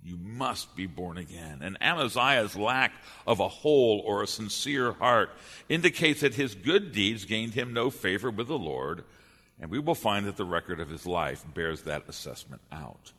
You 0.06 0.16
must 0.22 0.76
be 0.76 0.86
born 0.86 1.18
again. 1.18 1.58
And 1.62 1.76
Amaziah's 1.80 2.54
lack 2.54 2.92
of 3.26 3.40
a 3.40 3.48
whole 3.48 4.00
or 4.06 4.22
a 4.22 4.28
sincere 4.28 4.92
heart 4.92 5.30
indicates 5.68 6.20
that 6.20 6.34
his 6.34 6.54
good 6.54 6.92
deeds 6.92 7.24
gained 7.24 7.54
him 7.54 7.72
no 7.72 7.90
favor 7.90 8.30
with 8.30 8.46
the 8.46 8.56
Lord, 8.56 9.02
and 9.60 9.68
we 9.68 9.80
will 9.80 9.96
find 9.96 10.26
that 10.26 10.36
the 10.36 10.44
record 10.44 10.78
of 10.78 10.90
his 10.90 11.06
life 11.06 11.44
bears 11.54 11.82
that 11.82 12.08
assessment 12.08 12.62
out. 12.70 13.12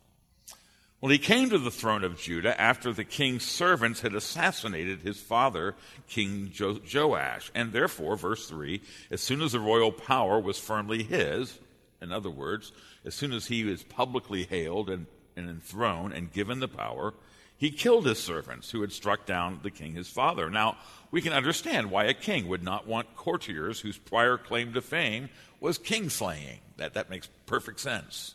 Well, 1.02 1.12
he 1.12 1.18
came 1.18 1.50
to 1.50 1.58
the 1.58 1.70
throne 1.70 2.04
of 2.04 2.18
Judah 2.18 2.58
after 2.58 2.90
the 2.94 3.04
king's 3.04 3.44
servants 3.44 4.00
had 4.00 4.14
assassinated 4.14 5.02
his 5.02 5.20
father, 5.20 5.76
King 6.08 6.50
jo- 6.50 6.80
Joash. 6.92 7.52
And 7.54 7.70
therefore, 7.70 8.16
verse 8.16 8.48
3, 8.48 8.80
as 9.10 9.20
soon 9.20 9.42
as 9.42 9.52
the 9.52 9.60
royal 9.60 9.92
power 9.92 10.40
was 10.40 10.58
firmly 10.58 11.02
his, 11.02 11.58
in 12.00 12.12
other 12.12 12.30
words, 12.30 12.72
as 13.04 13.14
soon 13.14 13.34
as 13.34 13.46
he 13.46 13.64
was 13.64 13.82
publicly 13.82 14.44
hailed 14.44 14.88
and, 14.88 15.06
and 15.38 15.48
enthroned 15.48 16.12
and 16.12 16.32
given 16.32 16.60
the 16.60 16.68
power, 16.68 17.14
he 17.56 17.70
killed 17.70 18.06
his 18.06 18.18
servants 18.18 18.70
who 18.70 18.82
had 18.82 18.92
struck 18.92 19.26
down 19.26 19.60
the 19.62 19.70
king 19.70 19.94
his 19.94 20.08
father. 20.08 20.50
Now, 20.50 20.76
we 21.10 21.22
can 21.22 21.32
understand 21.32 21.90
why 21.90 22.04
a 22.04 22.14
king 22.14 22.48
would 22.48 22.62
not 22.62 22.86
want 22.86 23.16
courtiers 23.16 23.80
whose 23.80 23.98
prior 23.98 24.36
claim 24.36 24.74
to 24.74 24.80
fame 24.80 25.28
was 25.60 25.78
king 25.78 26.10
slaying. 26.10 26.60
That, 26.76 26.94
that 26.94 27.10
makes 27.10 27.28
perfect 27.46 27.80
sense. 27.80 28.34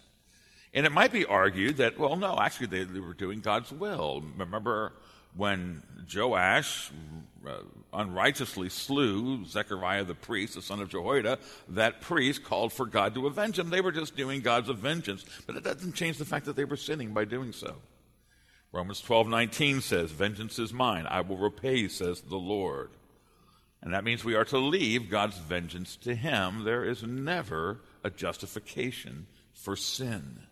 And 0.73 0.85
it 0.85 0.91
might 0.91 1.11
be 1.11 1.25
argued 1.25 1.77
that, 1.77 1.99
well, 1.99 2.15
no, 2.15 2.37
actually, 2.39 2.67
they, 2.67 2.83
they 2.83 2.99
were 2.99 3.13
doing 3.13 3.39
God's 3.41 3.71
will. 3.71 4.23
Remember 4.37 4.93
when 5.35 5.81
Joash 6.13 6.91
uh, 7.47 7.57
unrighteously 7.91 8.69
slew 8.69 9.45
Zechariah 9.45 10.03
the 10.03 10.15
priest, 10.15 10.55
the 10.55 10.61
son 10.61 10.79
of 10.79 10.89
Jehoiada, 10.89 11.39
that 11.69 12.01
priest 12.01 12.43
called 12.43 12.73
for 12.73 12.85
God 12.85 13.13
to 13.15 13.27
avenge 13.27 13.59
him. 13.59 13.69
They 13.69 13.81
were 13.81 13.91
just 13.91 14.15
doing 14.15 14.41
God's 14.41 14.69
vengeance, 14.69 15.25
but 15.45 15.55
it 15.55 15.63
doesn't 15.63 15.95
change 15.95 16.17
the 16.17 16.25
fact 16.25 16.45
that 16.45 16.55
they 16.55 16.65
were 16.65 16.77
sinning 16.77 17.13
by 17.13 17.25
doing 17.25 17.51
so. 17.51 17.77
Romans 18.71 19.01
12:19 19.01 19.81
says, 19.81 20.11
"Vengeance 20.11 20.57
is 20.57 20.73
mine; 20.73 21.05
I 21.07 21.21
will 21.21 21.37
repay," 21.37 21.87
says 21.87 22.21
the 22.21 22.37
Lord. 22.37 22.91
And 23.81 23.93
that 23.93 24.03
means 24.03 24.23
we 24.23 24.35
are 24.35 24.45
to 24.45 24.57
leave 24.57 25.09
God's 25.09 25.37
vengeance 25.37 25.95
to 25.97 26.15
him. 26.15 26.63
There 26.63 26.85
is 26.85 27.03
never 27.03 27.81
a 28.03 28.09
justification 28.09 29.27
for 29.53 29.75
sin. 29.75 30.47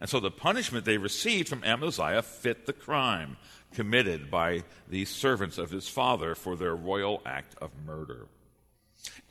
And 0.00 0.10
so 0.10 0.18
the 0.18 0.30
punishment 0.30 0.84
they 0.84 0.98
received 0.98 1.48
from 1.48 1.62
Amaziah 1.62 2.22
fit 2.22 2.66
the 2.66 2.72
crime 2.72 3.36
committed 3.74 4.30
by 4.30 4.64
these 4.88 5.08
servants 5.08 5.58
of 5.58 5.70
his 5.70 5.88
father 5.88 6.34
for 6.34 6.56
their 6.56 6.74
royal 6.74 7.22
act 7.24 7.54
of 7.60 7.70
murder. 7.86 8.26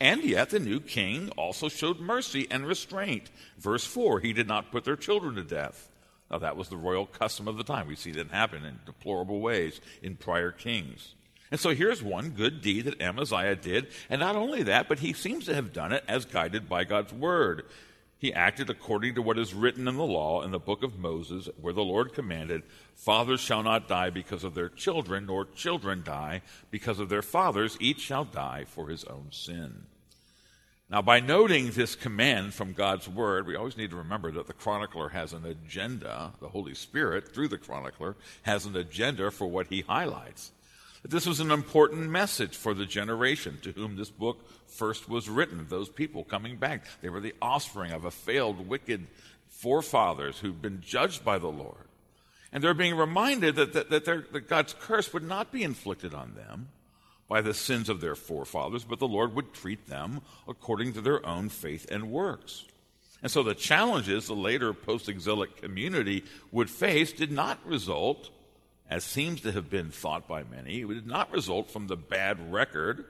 And 0.00 0.22
yet 0.24 0.50
the 0.50 0.58
new 0.58 0.80
king 0.80 1.30
also 1.30 1.68
showed 1.68 2.00
mercy 2.00 2.46
and 2.50 2.66
restraint. 2.66 3.30
Verse 3.58 3.84
4 3.84 4.20
He 4.20 4.32
did 4.32 4.48
not 4.48 4.72
put 4.72 4.84
their 4.84 4.96
children 4.96 5.36
to 5.36 5.44
death. 5.44 5.88
Now, 6.30 6.38
that 6.38 6.56
was 6.56 6.68
the 6.68 6.76
royal 6.76 7.06
custom 7.06 7.46
of 7.46 7.58
the 7.58 7.64
time. 7.64 7.86
We 7.86 7.94
see 7.94 8.10
that 8.12 8.30
happen 8.30 8.64
in 8.64 8.80
deplorable 8.86 9.40
ways 9.40 9.80
in 10.02 10.16
prior 10.16 10.50
kings. 10.50 11.14
And 11.50 11.60
so 11.60 11.74
here's 11.74 12.02
one 12.02 12.30
good 12.30 12.62
deed 12.62 12.86
that 12.86 13.02
Amaziah 13.02 13.56
did. 13.56 13.88
And 14.08 14.20
not 14.20 14.36
only 14.36 14.62
that, 14.62 14.88
but 14.88 15.00
he 15.00 15.12
seems 15.12 15.44
to 15.44 15.54
have 15.54 15.74
done 15.74 15.92
it 15.92 16.02
as 16.08 16.24
guided 16.24 16.68
by 16.68 16.84
God's 16.84 17.12
word. 17.12 17.66
He 18.22 18.32
acted 18.32 18.70
according 18.70 19.16
to 19.16 19.22
what 19.22 19.36
is 19.36 19.52
written 19.52 19.88
in 19.88 19.96
the 19.96 20.04
law 20.04 20.42
in 20.42 20.52
the 20.52 20.60
book 20.60 20.84
of 20.84 20.96
Moses, 20.96 21.48
where 21.60 21.72
the 21.72 21.82
Lord 21.82 22.14
commanded, 22.14 22.62
Fathers 22.94 23.40
shall 23.40 23.64
not 23.64 23.88
die 23.88 24.10
because 24.10 24.44
of 24.44 24.54
their 24.54 24.68
children, 24.68 25.26
nor 25.26 25.44
children 25.44 26.04
die 26.04 26.42
because 26.70 27.00
of 27.00 27.08
their 27.08 27.20
fathers. 27.20 27.76
Each 27.80 27.98
shall 27.98 28.24
die 28.24 28.64
for 28.64 28.86
his 28.86 29.02
own 29.06 29.26
sin. 29.32 29.86
Now, 30.88 31.02
by 31.02 31.18
noting 31.18 31.72
this 31.72 31.96
command 31.96 32.54
from 32.54 32.74
God's 32.74 33.08
word, 33.08 33.44
we 33.44 33.56
always 33.56 33.76
need 33.76 33.90
to 33.90 33.96
remember 33.96 34.30
that 34.30 34.46
the 34.46 34.52
chronicler 34.52 35.08
has 35.08 35.32
an 35.32 35.44
agenda. 35.44 36.30
The 36.40 36.50
Holy 36.50 36.74
Spirit, 36.74 37.34
through 37.34 37.48
the 37.48 37.58
chronicler, 37.58 38.14
has 38.42 38.66
an 38.66 38.76
agenda 38.76 39.32
for 39.32 39.48
what 39.48 39.66
he 39.66 39.80
highlights. 39.80 40.52
This 41.04 41.26
was 41.26 41.40
an 41.40 41.50
important 41.50 42.08
message 42.08 42.56
for 42.56 42.72
the 42.72 42.86
generation 42.86 43.58
to 43.62 43.72
whom 43.72 43.96
this 43.96 44.10
book 44.10 44.38
first 44.72 45.08
was 45.08 45.28
written. 45.28 45.66
Those 45.68 45.88
people 45.88 46.24
coming 46.24 46.56
back, 46.56 46.84
they 47.00 47.08
were 47.08 47.20
the 47.20 47.34
offspring 47.40 47.92
of 47.92 48.04
a 48.04 48.10
failed, 48.10 48.68
wicked 48.68 49.06
forefathers 49.48 50.38
who'd 50.38 50.62
been 50.62 50.80
judged 50.80 51.24
by 51.24 51.38
the 51.38 51.48
Lord. 51.48 51.88
And 52.52 52.62
they're 52.62 52.74
being 52.74 52.96
reminded 52.96 53.56
that, 53.56 53.72
that, 53.72 53.90
that, 53.90 54.04
that 54.04 54.48
God's 54.48 54.74
curse 54.78 55.12
would 55.12 55.22
not 55.22 55.52
be 55.52 55.62
inflicted 55.62 56.14
on 56.14 56.34
them 56.34 56.68
by 57.28 57.40
the 57.40 57.54
sins 57.54 57.88
of 57.88 58.00
their 58.00 58.14
forefathers, 58.14 58.84
but 58.84 58.98
the 58.98 59.08
Lord 59.08 59.34
would 59.34 59.54
treat 59.54 59.86
them 59.86 60.20
according 60.46 60.92
to 60.92 61.00
their 61.00 61.24
own 61.24 61.48
faith 61.48 61.90
and 61.90 62.10
works. 62.10 62.64
And 63.22 63.30
so 63.30 63.42
the 63.42 63.54
challenges 63.54 64.26
the 64.26 64.34
later 64.34 64.74
post 64.74 65.08
exilic 65.08 65.62
community 65.62 66.24
would 66.50 66.68
face 66.68 67.12
did 67.12 67.30
not 67.30 67.64
result 67.64 68.30
as 68.92 69.04
seems 69.04 69.40
to 69.40 69.52
have 69.52 69.70
been 69.70 69.90
thought 69.90 70.28
by 70.28 70.42
many, 70.42 70.82
it 70.82 70.88
did 70.88 71.06
not 71.06 71.32
result 71.32 71.70
from 71.70 71.86
the 71.86 71.96
bad 71.96 72.52
record 72.52 73.06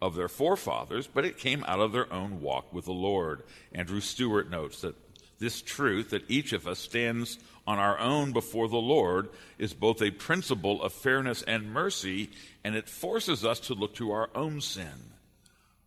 of 0.00 0.14
their 0.14 0.28
forefathers, 0.28 1.06
but 1.06 1.24
it 1.24 1.38
came 1.38 1.64
out 1.66 1.80
of 1.80 1.92
their 1.92 2.12
own 2.12 2.40
walk 2.40 2.72
with 2.72 2.86
the 2.86 2.92
Lord. 2.92 3.42
Andrew 3.72 4.00
Stewart 4.00 4.50
notes 4.50 4.80
that 4.80 4.94
this 5.38 5.62
truth 5.62 6.10
that 6.10 6.30
each 6.30 6.52
of 6.52 6.66
us 6.66 6.78
stands 6.78 7.38
on 7.66 7.78
our 7.78 7.98
own 7.98 8.32
before 8.32 8.68
the 8.68 8.76
Lord 8.76 9.28
is 9.58 9.72
both 9.74 10.02
a 10.02 10.10
principle 10.10 10.82
of 10.82 10.92
fairness 10.92 11.42
and 11.42 11.72
mercy, 11.72 12.30
and 12.62 12.74
it 12.74 12.88
forces 12.88 13.44
us 13.44 13.60
to 13.60 13.74
look 13.74 13.94
to 13.94 14.12
our 14.12 14.30
own 14.34 14.60
sin 14.60 15.10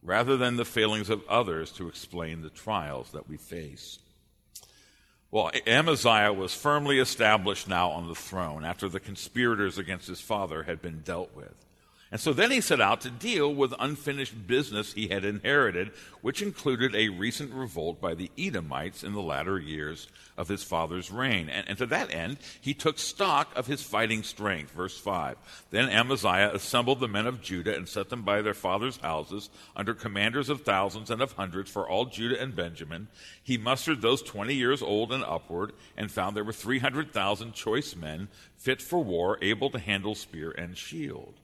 rather 0.03 0.37
than 0.37 0.57
the 0.57 0.65
failings 0.65 1.09
of 1.09 1.23
others 1.29 1.71
to 1.71 1.87
explain 1.87 2.41
the 2.41 2.49
trials 2.49 3.11
that 3.11 3.29
we 3.29 3.37
face. 3.37 3.99
Well, 5.31 5.49
Amaziah 5.65 6.33
was 6.33 6.53
firmly 6.53 6.99
established 6.99 7.67
now 7.67 7.89
on 7.89 8.07
the 8.07 8.15
throne 8.15 8.65
after 8.65 8.87
the 8.87 8.99
conspirators 8.99 9.77
against 9.77 10.07
his 10.07 10.21
father 10.21 10.63
had 10.63 10.81
been 10.81 10.99
dealt 10.99 11.35
with. 11.35 11.62
And 12.13 12.21
so 12.21 12.31
then 12.31 12.51
he 12.51 12.61
set 12.61 12.79
out 12.79 13.01
to 13.01 13.09
deal 13.09 13.51
with 13.51 13.73
unfinished 13.79 14.45
business 14.45 14.93
he 14.93 15.07
had 15.07 15.25
inherited, 15.25 15.89
which 16.21 16.43
included 16.43 16.93
a 16.93 17.09
recent 17.09 17.51
revolt 17.51 17.99
by 17.99 18.13
the 18.13 18.29
Edomites 18.37 19.03
in 19.03 19.13
the 19.13 19.21
latter 19.23 19.57
years 19.57 20.07
of 20.37 20.47
his 20.47 20.61
father's 20.61 21.09
reign. 21.09 21.49
And, 21.49 21.67
and, 21.67 21.75
to 21.79 21.87
that 21.87 22.13
end, 22.13 22.37
he 22.61 22.75
took 22.75 22.99
stock 22.99 23.51
of 23.55 23.65
his 23.65 23.81
fighting 23.81 24.21
strength. 24.21 24.73
Verse 24.73 24.95
5. 24.95 25.37
Then 25.71 25.89
Amaziah 25.89 26.51
assembled 26.53 26.99
the 26.99 27.07
men 27.07 27.25
of 27.25 27.41
Judah 27.41 27.75
and 27.75 27.89
set 27.89 28.09
them 28.09 28.21
by 28.21 28.43
their 28.43 28.53
father's 28.53 28.97
houses 28.97 29.49
under 29.75 29.95
commanders 29.95 30.49
of 30.49 30.61
thousands 30.61 31.09
and 31.09 31.19
of 31.19 31.31
hundreds 31.31 31.71
for 31.71 31.89
all 31.89 32.05
Judah 32.05 32.39
and 32.39 32.55
Benjamin. 32.55 33.07
He 33.41 33.57
mustered 33.57 34.03
those 34.03 34.21
20 34.21 34.53
years 34.53 34.83
old 34.83 35.11
and 35.11 35.23
upward 35.23 35.73
and 35.97 36.11
found 36.11 36.37
there 36.37 36.43
were 36.43 36.53
300,000 36.53 37.55
choice 37.55 37.95
men 37.95 38.27
fit 38.55 38.83
for 38.83 39.03
war, 39.03 39.39
able 39.41 39.71
to 39.71 39.79
handle 39.79 40.13
spear 40.13 40.51
and 40.51 40.77
shield. 40.77 41.39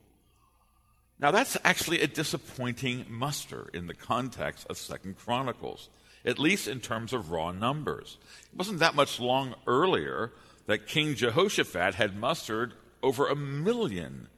Now 1.20 1.30
that's 1.30 1.56
actually 1.64 2.00
a 2.00 2.06
disappointing 2.06 3.04
muster 3.08 3.68
in 3.74 3.86
the 3.86 3.94
context 3.94 4.66
of 4.70 4.78
Second 4.78 5.18
Chronicles, 5.18 5.90
at 6.24 6.38
least 6.38 6.66
in 6.66 6.80
terms 6.80 7.12
of 7.12 7.30
raw 7.30 7.52
numbers. 7.52 8.16
It 8.52 8.58
wasn't 8.58 8.78
that 8.78 8.94
much 8.94 9.20
long 9.20 9.54
earlier 9.66 10.32
that 10.66 10.86
King 10.86 11.14
Jehoshaphat 11.14 11.94
had 11.94 12.16
mustered 12.16 12.72
over 13.02 13.28
a 13.28 13.36
million 13.36 14.28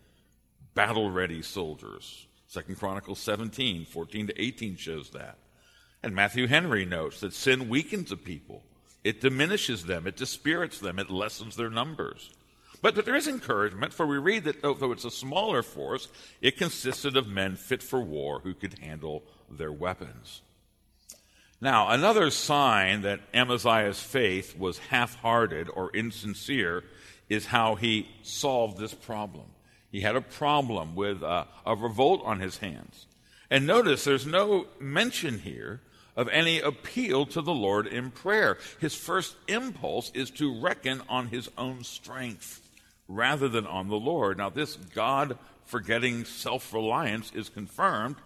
battle-ready 0.74 1.42
soldiers. 1.42 2.26
Second 2.48 2.78
Chronicles 2.78 3.20
17, 3.20 3.84
14 3.84 4.26
to 4.28 4.42
18 4.42 4.76
shows 4.76 5.10
that. 5.10 5.38
And 6.02 6.16
Matthew 6.16 6.48
Henry 6.48 6.84
notes 6.84 7.20
that 7.20 7.32
sin 7.32 7.68
weakens 7.68 8.10
a 8.10 8.16
people. 8.16 8.64
It 9.04 9.20
diminishes 9.20 9.84
them, 9.84 10.06
it 10.06 10.16
dispirits 10.16 10.80
them, 10.80 10.98
it 10.98 11.10
lessens 11.10 11.54
their 11.54 11.70
numbers. 11.70 12.30
But, 12.82 12.96
but 12.96 13.04
there 13.04 13.14
is 13.14 13.28
encouragement, 13.28 13.94
for 13.94 14.06
we 14.06 14.18
read 14.18 14.44
that 14.44 14.60
though 14.60 14.92
it's 14.92 15.04
a 15.04 15.10
smaller 15.10 15.62
force, 15.62 16.08
it 16.40 16.58
consisted 16.58 17.16
of 17.16 17.28
men 17.28 17.54
fit 17.54 17.82
for 17.82 18.00
war 18.00 18.40
who 18.40 18.54
could 18.54 18.80
handle 18.80 19.22
their 19.48 19.72
weapons. 19.72 20.42
Now, 21.60 21.90
another 21.90 22.30
sign 22.30 23.02
that 23.02 23.20
Amaziah's 23.32 24.00
faith 24.00 24.58
was 24.58 24.78
half 24.78 25.14
hearted 25.14 25.70
or 25.72 25.94
insincere 25.94 26.82
is 27.28 27.46
how 27.46 27.76
he 27.76 28.08
solved 28.22 28.78
this 28.78 28.94
problem. 28.94 29.46
He 29.92 30.00
had 30.00 30.16
a 30.16 30.20
problem 30.20 30.96
with 30.96 31.22
uh, 31.22 31.44
a 31.64 31.76
revolt 31.76 32.22
on 32.24 32.40
his 32.40 32.58
hands. 32.58 33.06
And 33.48 33.64
notice 33.64 34.02
there's 34.02 34.26
no 34.26 34.66
mention 34.80 35.38
here 35.38 35.82
of 36.16 36.28
any 36.30 36.58
appeal 36.58 37.26
to 37.26 37.40
the 37.40 37.54
Lord 37.54 37.86
in 37.86 38.10
prayer. 38.10 38.58
His 38.80 38.96
first 38.96 39.36
impulse 39.46 40.10
is 40.14 40.30
to 40.32 40.60
reckon 40.60 41.00
on 41.08 41.28
his 41.28 41.48
own 41.56 41.84
strength 41.84 42.61
rather 43.14 43.48
than 43.48 43.66
on 43.66 43.88
the 43.88 43.96
Lord. 43.96 44.38
Now, 44.38 44.50
this 44.50 44.76
God 44.76 45.38
forgetting 45.64 46.24
self 46.24 46.72
reliance 46.72 47.32
is 47.34 47.48
confirmed 47.48 48.16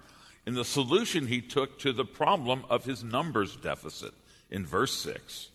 in 0.47 0.55
the 0.55 0.64
solution 0.64 1.26
he 1.26 1.40
took 1.40 1.78
to 1.81 1.93
the 1.93 2.05
problem 2.05 2.64
of 2.71 2.85
his 2.85 3.02
numbers 3.02 3.57
deficit 3.57 4.14
in 4.50 4.64
verse 4.64 4.95
6. 5.00 5.49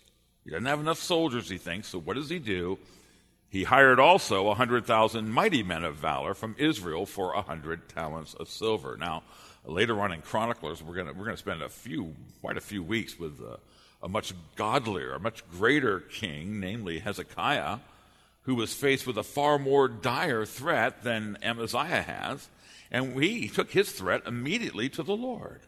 He 0.44 0.50
doesn't 0.50 0.66
have 0.66 0.80
enough 0.80 0.98
soldiers, 0.98 1.48
he 1.48 1.58
thinks, 1.58 1.88
so 1.88 1.98
what 1.98 2.16
does 2.16 2.28
he 2.28 2.38
do? 2.38 2.78
He 3.48 3.64
hired 3.64 4.00
also 4.00 4.40
a 4.42 4.48
100,000 4.48 5.30
mighty 5.30 5.62
men 5.62 5.84
of 5.84 5.96
valor 5.96 6.34
from 6.34 6.56
Israel 6.58 7.06
for 7.06 7.32
a 7.32 7.36
100 7.36 7.88
talents 7.88 8.34
of 8.34 8.48
silver. 8.48 8.96
Now, 8.98 9.22
later 9.64 10.00
on 10.00 10.12
in 10.12 10.22
Chroniclers, 10.22 10.82
we're 10.82 10.94
going 10.94 11.06
we're 11.18 11.26
gonna 11.26 11.36
spend 11.36 11.62
a 11.62 11.68
few, 11.68 12.14
quite 12.40 12.56
a 12.56 12.62
few 12.62 12.82
weeks 12.82 13.18
with 13.18 13.40
uh, 13.40 13.56
a 14.02 14.08
much 14.08 14.32
godlier, 14.56 15.14
a 15.14 15.20
much 15.20 15.48
greater 15.50 16.00
king, 16.00 16.60
namely 16.60 16.98
Hezekiah, 16.98 17.78
who 18.42 18.54
was 18.54 18.74
faced 18.74 19.06
with 19.06 19.18
a 19.18 19.22
far 19.22 19.58
more 19.58 19.88
dire 19.88 20.44
threat 20.44 21.02
than 21.02 21.38
Amaziah 21.42 22.02
has, 22.02 22.48
and 22.90 23.20
he 23.22 23.48
took 23.48 23.70
his 23.70 23.92
threat 23.92 24.22
immediately 24.26 24.88
to 24.90 25.02
the 25.02 25.16
Lord. 25.16 25.60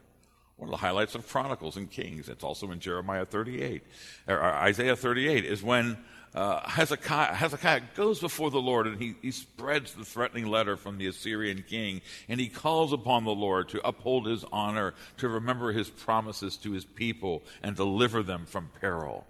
One 0.56 0.68
of 0.68 0.72
the 0.72 0.86
highlights 0.86 1.14
of 1.14 1.28
Chronicles 1.28 1.76
and 1.76 1.90
Kings, 1.90 2.28
it's 2.28 2.44
also 2.44 2.70
in 2.70 2.80
Jeremiah 2.80 3.24
38, 3.24 3.82
or 4.28 4.40
Isaiah 4.40 4.96
38, 4.96 5.44
is 5.44 5.62
when 5.62 5.98
uh, 6.34 6.68
Hezekiah, 6.68 7.34
Hezekiah 7.34 7.82
goes 7.94 8.20
before 8.20 8.50
the 8.50 8.60
Lord 8.60 8.88
and 8.88 9.00
he, 9.00 9.14
he 9.22 9.30
spreads 9.30 9.94
the 9.94 10.04
threatening 10.04 10.46
letter 10.46 10.76
from 10.76 10.98
the 10.98 11.06
Assyrian 11.06 11.64
king 11.68 12.02
and 12.28 12.40
he 12.40 12.48
calls 12.48 12.92
upon 12.92 13.24
the 13.24 13.34
Lord 13.34 13.68
to 13.68 13.86
uphold 13.86 14.26
his 14.26 14.44
honor, 14.52 14.94
to 15.18 15.28
remember 15.28 15.72
his 15.72 15.88
promises 15.88 16.56
to 16.58 16.72
his 16.72 16.84
people 16.84 17.44
and 17.62 17.76
deliver 17.76 18.22
them 18.22 18.46
from 18.46 18.70
peril. 18.80 19.26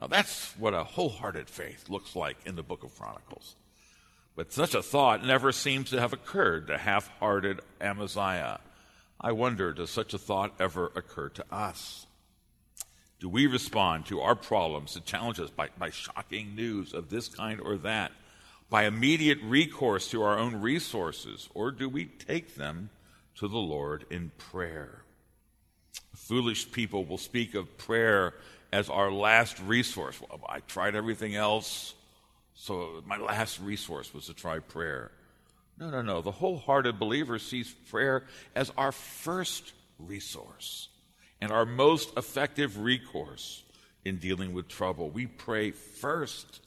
Now 0.00 0.06
that's 0.06 0.52
what 0.58 0.74
a 0.74 0.84
wholehearted 0.84 1.48
faith 1.48 1.88
looks 1.88 2.14
like 2.14 2.36
in 2.44 2.56
the 2.56 2.62
book 2.62 2.84
of 2.84 2.96
Chronicles. 2.98 3.56
But 4.34 4.52
such 4.52 4.74
a 4.74 4.82
thought 4.82 5.24
never 5.24 5.50
seems 5.50 5.90
to 5.90 6.00
have 6.00 6.12
occurred 6.12 6.66
to 6.66 6.76
half 6.76 7.08
hearted 7.18 7.60
Amaziah. 7.80 8.60
I 9.18 9.32
wonder, 9.32 9.72
does 9.72 9.90
such 9.90 10.12
a 10.12 10.18
thought 10.18 10.54
ever 10.60 10.92
occur 10.94 11.30
to 11.30 11.44
us? 11.50 12.06
Do 13.18 13.30
we 13.30 13.46
respond 13.46 14.04
to 14.06 14.20
our 14.20 14.34
problems, 14.34 14.94
and 14.94 15.06
challenges 15.06 15.50
by, 15.50 15.70
by 15.78 15.88
shocking 15.88 16.54
news 16.54 16.92
of 16.92 17.08
this 17.08 17.28
kind 17.28 17.60
or 17.62 17.78
that, 17.78 18.12
by 18.68 18.84
immediate 18.84 19.38
recourse 19.42 20.10
to 20.10 20.22
our 20.22 20.38
own 20.38 20.60
resources, 20.60 21.48
or 21.54 21.70
do 21.70 21.88
we 21.88 22.04
take 22.04 22.56
them 22.56 22.90
to 23.36 23.48
the 23.48 23.56
Lord 23.56 24.04
in 24.10 24.32
prayer? 24.36 25.02
Foolish 26.14 26.70
people 26.72 27.06
will 27.06 27.16
speak 27.16 27.54
of 27.54 27.78
prayer 27.78 28.34
as 28.76 28.90
our 28.90 29.10
last 29.10 29.58
resource. 29.60 30.20
I 30.46 30.60
tried 30.60 30.94
everything 30.94 31.34
else. 31.34 31.94
So 32.54 33.02
my 33.06 33.16
last 33.16 33.58
resource 33.58 34.12
was 34.12 34.26
to 34.26 34.34
try 34.34 34.58
prayer. 34.58 35.10
No, 35.78 35.88
no, 35.88 36.02
no. 36.02 36.20
The 36.20 36.30
wholehearted 36.30 36.98
believer 36.98 37.38
sees 37.38 37.72
prayer 37.90 38.24
as 38.54 38.70
our 38.76 38.92
first 38.92 39.72
resource 39.98 40.88
and 41.40 41.50
our 41.50 41.64
most 41.64 42.18
effective 42.18 42.78
recourse 42.78 43.62
in 44.04 44.18
dealing 44.18 44.52
with 44.52 44.68
trouble. 44.68 45.08
We 45.08 45.26
pray 45.26 45.70
first. 45.70 46.60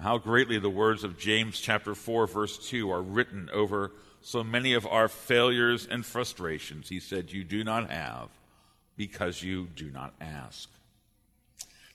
How 0.00 0.18
greatly 0.18 0.58
the 0.58 0.68
words 0.68 1.04
of 1.04 1.16
James 1.16 1.60
chapter 1.60 1.94
4 1.94 2.26
verse 2.26 2.58
2 2.70 2.90
are 2.90 3.02
written 3.02 3.48
over 3.52 3.92
so 4.20 4.42
many 4.42 4.74
of 4.74 4.84
our 4.84 5.06
failures 5.06 5.86
and 5.88 6.04
frustrations. 6.04 6.88
He 6.88 6.98
said, 6.98 7.30
You 7.30 7.44
do 7.44 7.62
not 7.62 7.88
have 7.88 8.30
because 8.96 9.44
you 9.44 9.68
do 9.76 9.90
not 9.92 10.12
ask. 10.20 10.68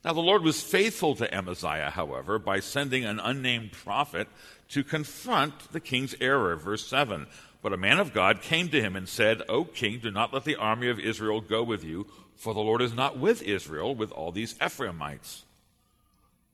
Now, 0.03 0.13
the 0.13 0.21
Lord 0.21 0.43
was 0.43 0.61
faithful 0.61 1.15
to 1.15 1.33
Amaziah, 1.33 1.89
however, 1.89 2.39
by 2.39 2.61
sending 2.61 3.03
an 3.03 3.19
unnamed 3.19 3.73
prophet 3.73 4.29
to 4.69 4.83
confront 4.83 5.73
the 5.73 5.81
king's 5.81 6.15
error. 6.21 6.55
Verse 6.55 6.87
7 6.87 7.27
But 7.61 7.73
a 7.73 7.77
man 7.77 7.99
of 7.99 8.13
God 8.13 8.41
came 8.41 8.69
to 8.69 8.81
him 8.81 8.95
and 8.95 9.09
said, 9.09 9.41
O 9.49 9.65
king, 9.65 9.99
do 9.99 10.09
not 10.09 10.33
let 10.33 10.45
the 10.45 10.55
army 10.55 10.89
of 10.89 10.99
Israel 10.99 11.41
go 11.41 11.63
with 11.63 11.83
you, 11.83 12.07
for 12.35 12.53
the 12.53 12.61
Lord 12.61 12.81
is 12.81 12.93
not 12.93 13.17
with 13.17 13.41
Israel, 13.41 13.93
with 13.93 14.11
all 14.13 14.31
these 14.31 14.55
Ephraimites. 14.63 15.43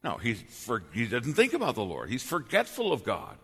No, 0.04 0.18
he, 0.18 0.34
for, 0.34 0.84
he 0.92 1.06
didn't 1.06 1.34
think 1.34 1.54
about 1.54 1.76
the 1.76 1.84
Lord. 1.84 2.10
He's 2.10 2.24
forgetful 2.24 2.92
of 2.92 3.04
God. 3.04 3.38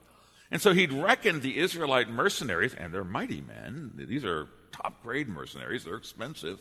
And 0.49 0.61
so 0.61 0.73
he'd 0.73 0.91
reckoned 0.91 1.43
the 1.43 1.59
Israelite 1.59 2.09
mercenaries, 2.09 2.73
and 2.73 2.91
they're 2.91 3.03
mighty 3.03 3.41
men. 3.41 3.91
These 3.95 4.25
are 4.25 4.47
top 4.71 5.01
grade 5.03 5.29
mercenaries, 5.29 5.83
they're 5.83 5.95
expensive 5.95 6.59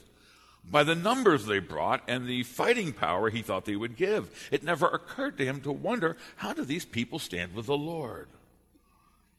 by 0.64 0.84
the 0.84 0.94
numbers 0.94 1.46
they 1.46 1.58
brought 1.58 2.02
and 2.08 2.26
the 2.26 2.42
fighting 2.42 2.92
power 2.92 3.30
he 3.30 3.42
thought 3.42 3.64
they 3.64 3.76
would 3.76 3.96
give. 3.96 4.48
It 4.50 4.62
never 4.62 4.86
occurred 4.86 5.38
to 5.38 5.44
him 5.44 5.60
to 5.62 5.72
wonder 5.72 6.16
how 6.36 6.52
do 6.52 6.64
these 6.64 6.84
people 6.84 7.18
stand 7.18 7.54
with 7.54 7.66
the 7.66 7.76
Lord? 7.76 8.28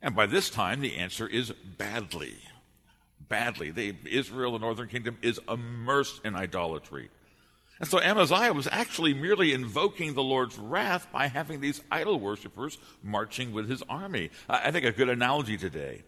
And 0.01 0.15
by 0.15 0.25
this 0.25 0.49
time, 0.49 0.81
the 0.81 0.97
answer 0.97 1.27
is 1.27 1.51
badly. 1.77 2.35
Badly. 3.29 3.71
They, 3.71 3.97
Israel, 4.09 4.53
the 4.53 4.59
northern 4.59 4.87
kingdom, 4.87 5.17
is 5.21 5.39
immersed 5.47 6.21
in 6.25 6.35
idolatry. 6.35 7.09
And 7.79 7.87
so 7.87 7.99
Amaziah 7.99 8.53
was 8.53 8.67
actually 8.71 9.13
merely 9.13 9.53
invoking 9.53 10.13
the 10.13 10.23
Lord's 10.23 10.57
wrath 10.57 11.07
by 11.11 11.27
having 11.27 11.61
these 11.61 11.81
idol 11.91 12.19
worshippers 12.19 12.77
marching 13.01 13.53
with 13.53 13.69
his 13.69 13.81
army. 13.89 14.29
I 14.49 14.71
think 14.71 14.85
a 14.85 14.91
good 14.91 15.09
analogy 15.09 15.57
today 15.57 16.03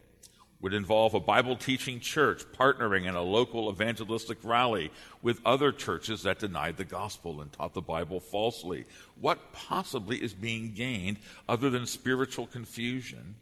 would 0.64 0.74
involve 0.74 1.14
a 1.14 1.20
Bible 1.20 1.58
teaching 1.58 2.00
church 2.00 2.46
partnering 2.58 3.06
in 3.06 3.16
a 3.16 3.22
local 3.22 3.70
evangelistic 3.70 4.38
rally 4.44 4.90
with 5.22 5.46
other 5.46 5.74
churches 5.74 6.24
that 6.24 6.40
denied 6.40 6.78
the 6.78 6.86
gospel 6.86 7.42
and 7.42 7.52
taught 7.52 7.74
the 7.74 7.82
Bible 7.82 8.22
falsely. 8.22 8.86
What 9.20 9.52
possibly 9.52 10.24
is 10.24 10.34
being 10.34 10.72
gained 10.74 11.18
other 11.50 11.70
than 11.70 11.86
spiritual 11.86 12.48
confusion 12.48 13.36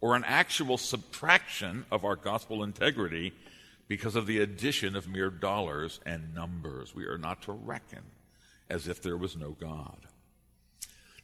or 0.00 0.16
an 0.16 0.24
actual 0.24 0.76
subtraction 0.76 1.86
of 1.92 2.04
our 2.04 2.16
gospel 2.16 2.64
integrity 2.64 3.32
because 3.86 4.16
of 4.16 4.26
the 4.26 4.40
addition 4.40 4.96
of 4.96 5.08
mere 5.08 5.30
dollars 5.30 6.00
and 6.04 6.34
numbers? 6.34 6.92
We 6.96 7.04
are 7.04 7.16
not 7.16 7.42
to 7.42 7.52
reckon 7.52 8.02
as 8.68 8.88
if 8.88 9.00
there 9.00 9.16
was 9.16 9.36
no 9.36 9.52
God. 9.52 9.98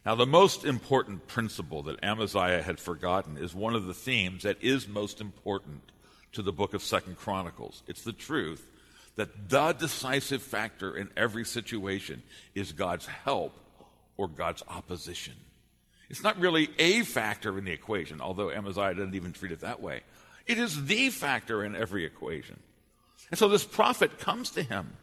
Now, 0.05 0.15
the 0.15 0.25
most 0.25 0.65
important 0.65 1.27
principle 1.27 1.83
that 1.83 2.03
Amaziah 2.03 2.61
had 2.61 2.79
forgotten 2.79 3.37
is 3.37 3.55
one 3.55 3.73
of 3.73 3.85
the 3.85 3.93
themes 3.93 4.43
that 4.43 4.61
is 4.61 4.87
most 4.87 5.21
important 5.21 5.81
to 6.33 6.41
the 6.41 6.51
book 6.51 6.73
of 6.73 6.83
Second 6.83 7.17
Chronicles. 7.17 7.83
It's 7.87 8.03
the 8.03 8.11
truth 8.11 8.67
that 9.15 9.49
the 9.49 9.71
decisive 9.73 10.41
factor 10.41 10.97
in 10.97 11.09
every 11.15 11.45
situation 11.45 12.21
is 12.53 12.73
God's 12.73 13.05
help 13.05 13.57
or 14.17 14.27
God's 14.27 14.63
opposition. 14.67 15.35
It's 16.09 16.23
not 16.23 16.39
really 16.39 16.69
a 16.77 17.03
factor 17.03 17.57
in 17.57 17.63
the 17.63 17.71
equation, 17.71 18.19
although 18.19 18.51
Amaziah 18.51 18.95
doesn't 18.95 19.15
even 19.15 19.31
treat 19.31 19.51
it 19.51 19.61
that 19.61 19.81
way. 19.81 20.01
It 20.45 20.57
is 20.57 20.85
the 20.85 21.09
factor 21.11 21.63
in 21.63 21.75
every 21.75 22.03
equation. 22.03 22.59
And 23.31 23.39
so 23.39 23.47
this 23.47 23.63
prophet 23.63 24.19
comes 24.19 24.49
to 24.51 24.63
him 24.63 24.97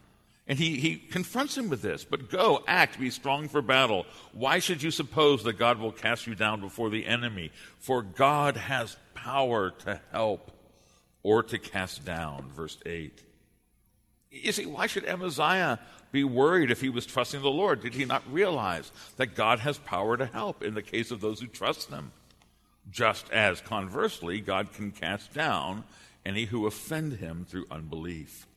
and 0.51 0.59
he, 0.59 0.81
he 0.81 0.97
confronts 0.97 1.57
him 1.57 1.69
with 1.69 1.81
this. 1.81 2.03
But 2.03 2.29
go, 2.29 2.65
act, 2.67 2.99
be 2.99 3.11
strong 3.11 3.47
for 3.47 3.63
battle. 3.63 4.05
Why 4.33 4.59
should 4.59 4.83
you 4.83 4.91
suppose 4.91 5.45
that 5.45 5.61
God 5.61 5.79
will 5.79 5.93
cast 5.93 6.27
you 6.27 6.35
down 6.35 6.61
before 6.61 6.91
the 6.91 7.07
enemy? 7.07 7.53
For 7.79 8.03
God 8.03 8.57
has 8.57 8.97
power 9.15 9.71
to 9.71 10.01
help 10.11 10.51
or 11.23 11.45
to 11.45 11.57
cast 11.57 12.05
down. 12.05 12.51
Verse 12.51 12.77
8. 12.85 13.23
You 14.33 14.51
see, 14.51 14.67
why 14.67 14.89
should 14.89 15.05
Amaziah 15.05 15.79
be 16.11 16.25
worried 16.25 16.73
if 16.73 16.81
he 16.81 16.89
was 16.89 17.07
trusting 17.07 17.43
the 17.43 17.49
Lord? 17.49 17.81
Did 17.81 17.95
he 17.95 18.05
not 18.05 18.25
realize 18.29 18.91
that 19.19 19.37
God 19.37 19.61
has 19.61 19.79
power 19.79 20.17
to 20.17 20.27
help 20.27 20.65
in 20.65 20.75
the 20.75 20.83
case 20.83 21.13
of 21.13 21.21
those 21.21 21.39
who 21.39 21.47
trust 21.47 21.91
him? 21.91 22.11
Just 22.91 23.31
as, 23.31 23.61
conversely, 23.61 24.41
God 24.41 24.73
can 24.73 24.91
cast 24.91 25.33
down 25.33 25.85
any 26.27 26.47
who 26.47 26.67
offend 26.67 27.13
him 27.13 27.47
through 27.49 27.67
unbelief. 27.71 28.49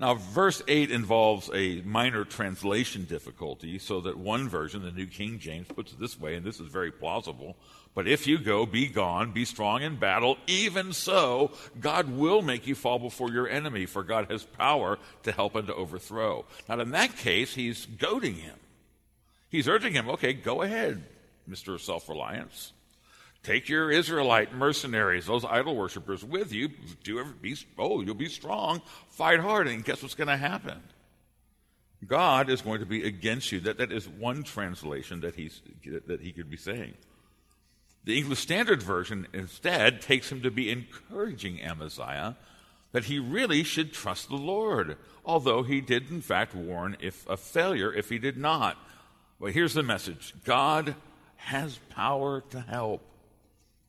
Now, 0.00 0.14
verse 0.14 0.62
8 0.66 0.90
involves 0.90 1.50
a 1.52 1.82
minor 1.82 2.24
translation 2.24 3.04
difficulty, 3.04 3.78
so 3.78 4.00
that 4.00 4.16
one 4.16 4.48
version, 4.48 4.82
the 4.82 4.90
New 4.90 5.06
King 5.06 5.38
James, 5.38 5.66
puts 5.68 5.92
it 5.92 6.00
this 6.00 6.18
way, 6.18 6.36
and 6.36 6.44
this 6.44 6.58
is 6.58 6.68
very 6.68 6.90
plausible. 6.90 7.54
But 7.94 8.08
if 8.08 8.26
you 8.26 8.38
go, 8.38 8.64
be 8.64 8.86
gone, 8.86 9.32
be 9.32 9.44
strong 9.44 9.82
in 9.82 9.96
battle, 9.96 10.38
even 10.46 10.94
so, 10.94 11.50
God 11.78 12.08
will 12.08 12.40
make 12.40 12.66
you 12.66 12.74
fall 12.74 12.98
before 12.98 13.30
your 13.30 13.46
enemy, 13.46 13.84
for 13.84 14.02
God 14.02 14.30
has 14.30 14.42
power 14.42 14.98
to 15.24 15.32
help 15.32 15.54
and 15.54 15.66
to 15.66 15.74
overthrow. 15.74 16.46
Now, 16.66 16.80
in 16.80 16.92
that 16.92 17.18
case, 17.18 17.54
he's 17.54 17.84
goading 17.84 18.36
him. 18.36 18.56
He's 19.50 19.68
urging 19.68 19.92
him, 19.92 20.08
okay, 20.08 20.32
go 20.32 20.62
ahead, 20.62 21.04
Mr. 21.46 21.78
Self 21.78 22.08
Reliance. 22.08 22.72
Take 23.42 23.70
your 23.70 23.90
Israelite 23.90 24.54
mercenaries, 24.54 25.26
those 25.26 25.46
idol 25.46 25.74
worshippers, 25.74 26.22
with 26.22 26.52
you. 26.52 26.68
Do 27.02 27.24
be 27.40 27.56
oh, 27.78 28.02
you'll 28.02 28.14
be 28.14 28.28
strong. 28.28 28.82
Fight 29.08 29.40
hard, 29.40 29.66
and 29.66 29.84
guess 29.84 30.02
what's 30.02 30.14
going 30.14 30.28
to 30.28 30.36
happen? 30.36 30.82
God 32.06 32.50
is 32.50 32.60
going 32.60 32.80
to 32.80 32.86
be 32.86 33.06
against 33.06 33.50
you. 33.50 33.60
That 33.60 33.78
that 33.78 33.92
is 33.92 34.06
one 34.06 34.42
translation 34.42 35.20
that 35.20 35.36
he's 35.36 35.62
that 36.06 36.20
he 36.20 36.32
could 36.32 36.50
be 36.50 36.58
saying. 36.58 36.94
The 38.04 38.18
English 38.18 38.40
Standard 38.40 38.82
Version 38.82 39.26
instead 39.32 40.02
takes 40.02 40.30
him 40.30 40.42
to 40.42 40.50
be 40.50 40.70
encouraging 40.70 41.62
Amaziah 41.62 42.36
that 42.92 43.04
he 43.04 43.18
really 43.18 43.62
should 43.62 43.92
trust 43.92 44.28
the 44.28 44.36
Lord, 44.36 44.96
although 45.24 45.62
he 45.62 45.80
did 45.80 46.10
in 46.10 46.20
fact 46.20 46.54
warn 46.54 46.96
if 47.00 47.28
a 47.28 47.36
failure 47.36 47.92
if 47.92 48.08
he 48.08 48.18
did 48.18 48.36
not. 48.36 48.76
Well, 49.38 49.52
here's 49.52 49.74
the 49.74 49.82
message: 49.82 50.34
God 50.44 50.94
has 51.36 51.78
power 51.88 52.42
to 52.50 52.60
help 52.60 53.02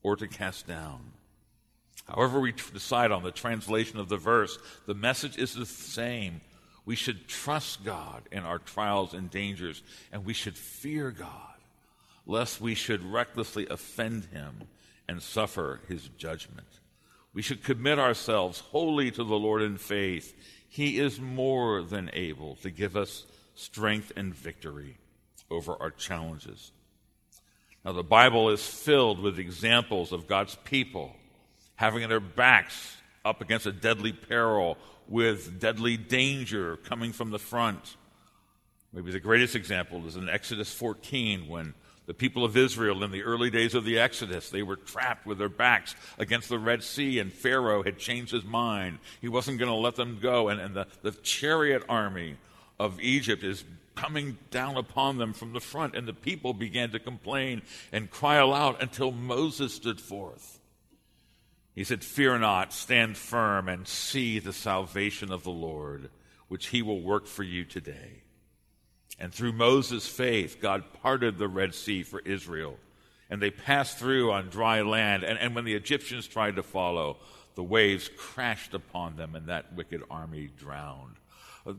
or 0.04 0.16
to 0.16 0.28
cast 0.28 0.68
down. 0.68 1.12
However, 2.08 2.40
we 2.40 2.52
decide 2.52 3.12
on 3.12 3.24
the 3.24 3.32
translation 3.32 4.00
of 4.00 4.10
the 4.10 4.18
verse, 4.18 4.58
the 4.86 4.94
message 4.94 5.38
is 5.38 5.54
the 5.54 5.66
same. 5.66 6.42
We 6.86 6.96
should 6.96 7.28
trust 7.28 7.86
God 7.86 8.24
in 8.32 8.44
our 8.44 8.60
trials 8.60 9.14
and 9.14 9.30
dangers, 9.30 9.84
and 10.12 10.26
we 10.26 10.34
should 10.34 10.58
fear 10.58 11.12
God, 11.12 11.56
lest 12.26 12.60
we 12.60 12.76
should 12.76 13.04
recklessly 13.04 13.68
offend 13.70 14.26
Him 14.26 14.64
and 15.08 15.22
suffer 15.22 15.82
His 15.88 16.10
judgment. 16.18 16.68
We 17.34 17.42
should 17.42 17.64
commit 17.64 18.00
ourselves 18.00 18.60
wholly 18.60 19.12
to 19.12 19.24
the 19.24 19.36
Lord 19.36 19.62
in 19.62 19.78
faith. 19.78 20.36
He 20.68 21.00
is 21.00 21.20
more 21.20 21.82
than 21.82 22.10
able 22.14 22.56
to 22.58 22.72
give 22.72 22.98
us 22.98 23.26
strength 23.56 24.12
and 24.16 24.34
victory 24.34 24.98
over 25.50 25.76
our 25.80 25.92
challenges. 25.92 26.72
Now, 27.84 27.94
the 27.94 28.04
Bible 28.04 28.50
is 28.50 28.66
filled 28.66 29.20
with 29.20 29.40
examples 29.40 30.12
of 30.12 30.28
God's 30.28 30.56
people 30.64 31.16
having 31.76 32.08
their 32.08 32.20
backs 32.20 32.98
up 33.26 33.42
against 33.42 33.66
a 33.66 33.72
deadly 33.72 34.14
peril 34.14 34.78
with 35.08 35.60
deadly 35.60 35.98
danger 35.98 36.78
coming 36.78 37.12
from 37.12 37.32
the 37.32 37.40
front. 37.40 37.98
Maybe 38.94 39.12
the 39.12 39.20
greatest 39.20 39.56
example 39.56 40.06
is 40.06 40.16
in 40.16 40.30
Exodus 40.30 40.72
14 40.74 41.48
when 41.48 41.74
the 42.06 42.14
people 42.14 42.44
of 42.44 42.58
Israel 42.58 43.04
in 43.04 43.12
the 43.12 43.24
early 43.24 43.50
days 43.50 43.74
of 43.74 43.86
the 43.86 43.98
Exodus, 43.98 44.50
they 44.50 44.64
were 44.64 44.76
trapped 44.76 45.26
with 45.26 45.38
their 45.38 45.50
backs 45.50 45.96
against 46.18 46.50
the 46.50 46.60
Red 46.60 46.84
Sea, 46.84 47.20
and 47.20 47.32
Pharaoh 47.32 47.84
had 47.84 47.98
changed 47.98 48.32
his 48.32 48.44
mind. 48.44 49.00
He 49.22 49.28
wasn't 49.28 49.60
going 49.60 49.72
to 49.72 49.76
let 49.78 49.96
them 49.96 50.20
go, 50.22 50.50
and, 50.50 50.60
and 50.60 50.76
the, 50.76 50.88
the 51.04 51.12
chariot 51.12 51.84
army 51.88 52.36
of 52.80 53.00
Egypt 53.00 53.44
is 53.44 53.64
coming 53.96 54.38
down 54.50 54.78
upon 54.78 55.18
them 55.18 55.34
from 55.34 55.54
the 55.54 55.60
front, 55.60 55.96
and 55.96 56.08
the 56.08 56.14
people 56.14 56.54
began 56.54 56.92
to 56.92 57.00
complain 57.00 57.62
and 57.92 58.10
cry 58.10 58.36
aloud 58.36 58.82
until 58.82 59.12
Moses 59.12 59.74
stood 59.74 60.00
forth. 60.00 60.60
He 61.74 61.84
said, 61.84 62.04
Fear 62.04 62.40
not, 62.40 62.74
stand 62.74 63.18
firm, 63.18 63.70
and 63.70 63.88
see 63.88 64.40
the 64.40 64.54
salvation 64.54 65.32
of 65.32 65.44
the 65.44 65.52
Lord, 65.52 66.10
which 66.48 66.68
he 66.68 66.82
will 66.82 67.02
work 67.02 67.28
for 67.28 67.44
you 67.44 67.64
today. 67.64 68.24
And 69.20 69.34
through 69.34 69.54
Moses' 69.54 70.08
faith, 70.08 70.58
God 70.62 70.84
parted 71.02 71.38
the 71.38 71.48
Red 71.48 71.76
Sea 71.76 72.04
for 72.04 72.20
Israel. 72.22 72.78
And 73.30 73.42
they 73.42 73.52
passed 73.52 73.98
through 73.98 74.32
on 74.32 74.50
dry 74.50 74.82
land. 74.82 75.24
And, 75.24 75.38
and 75.40 75.56
when 75.56 75.64
the 75.64 75.76
Egyptians 75.76 76.28
tried 76.28 76.58
to 76.58 76.64
follow, 76.64 77.18
the 77.56 77.64
waves 77.64 78.10
crashed 78.18 78.74
upon 78.74 79.16
them, 79.16 79.36
and 79.36 79.48
that 79.48 79.74
wicked 79.74 80.02
army 80.10 80.50
drowned. 80.58 81.16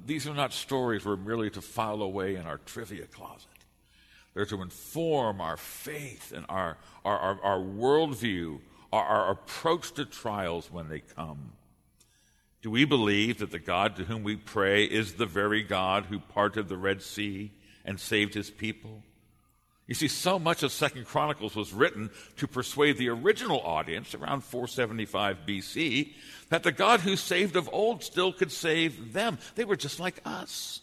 These 0.07 0.29
are 0.29 0.35
not 0.35 0.53
stories 0.53 1.05
we're 1.05 1.17
merely 1.17 1.51
to 1.51 1.61
file 1.61 2.03
away 2.03 2.37
in 2.37 2.47
our 2.47 2.59
trivia 2.59 3.07
closet. 3.07 3.49
They're 4.35 4.47
to 4.47 4.63
inform 4.63 5.41
our 5.41 5.57
faith 5.57 6.33
and 6.33 6.47
our, 6.49 6.79
our, 7.05 7.19
our, 7.19 7.41
our 7.43 7.59
worldview, 7.59 8.61
our, 8.93 9.05
our 9.05 9.31
approach 9.33 9.93
to 9.93 10.05
trials 10.05 10.71
when 10.71 10.89
they 10.89 11.01
come. 11.01 11.53
Do 12.63 12.71
we 12.71 12.85
believe 12.85 13.39
that 13.39 13.51
the 13.51 13.59
God 13.59 13.97
to 13.97 14.05
whom 14.05 14.23
we 14.23 14.37
pray 14.37 14.85
is 14.85 15.15
the 15.15 15.27
very 15.27 15.63
God 15.63 16.07
who 16.07 16.21
parted 16.21 16.69
the 16.69 16.77
Red 16.77 17.03
Sea 17.03 17.51
and 17.85 17.99
saved 17.99 18.35
his 18.35 18.51
people? 18.51 19.03
You 19.93 19.95
see, 19.95 20.09
so 20.09 20.39
much 20.39 20.63
of 20.63 20.73
Second 20.73 21.05
Chronicles 21.05 21.55
was 21.55 21.75
written 21.75 22.09
to 22.39 22.47
persuade 22.49 22.97
the 22.97 23.11
original 23.11 23.61
audience 23.61 24.15
around 24.15 24.43
475 24.43 25.41
BC 25.47 26.15
that 26.49 26.63
the 26.63 26.73
God 26.73 27.01
who 27.01 27.15
saved 27.15 27.57
of 27.57 27.69
old 27.71 28.03
still 28.03 28.33
could 28.33 28.51
save 28.51 29.13
them. 29.13 29.37
They 29.55 29.67
were 29.67 29.77
just 29.77 30.01
like 30.01 30.23
us. 30.25 30.81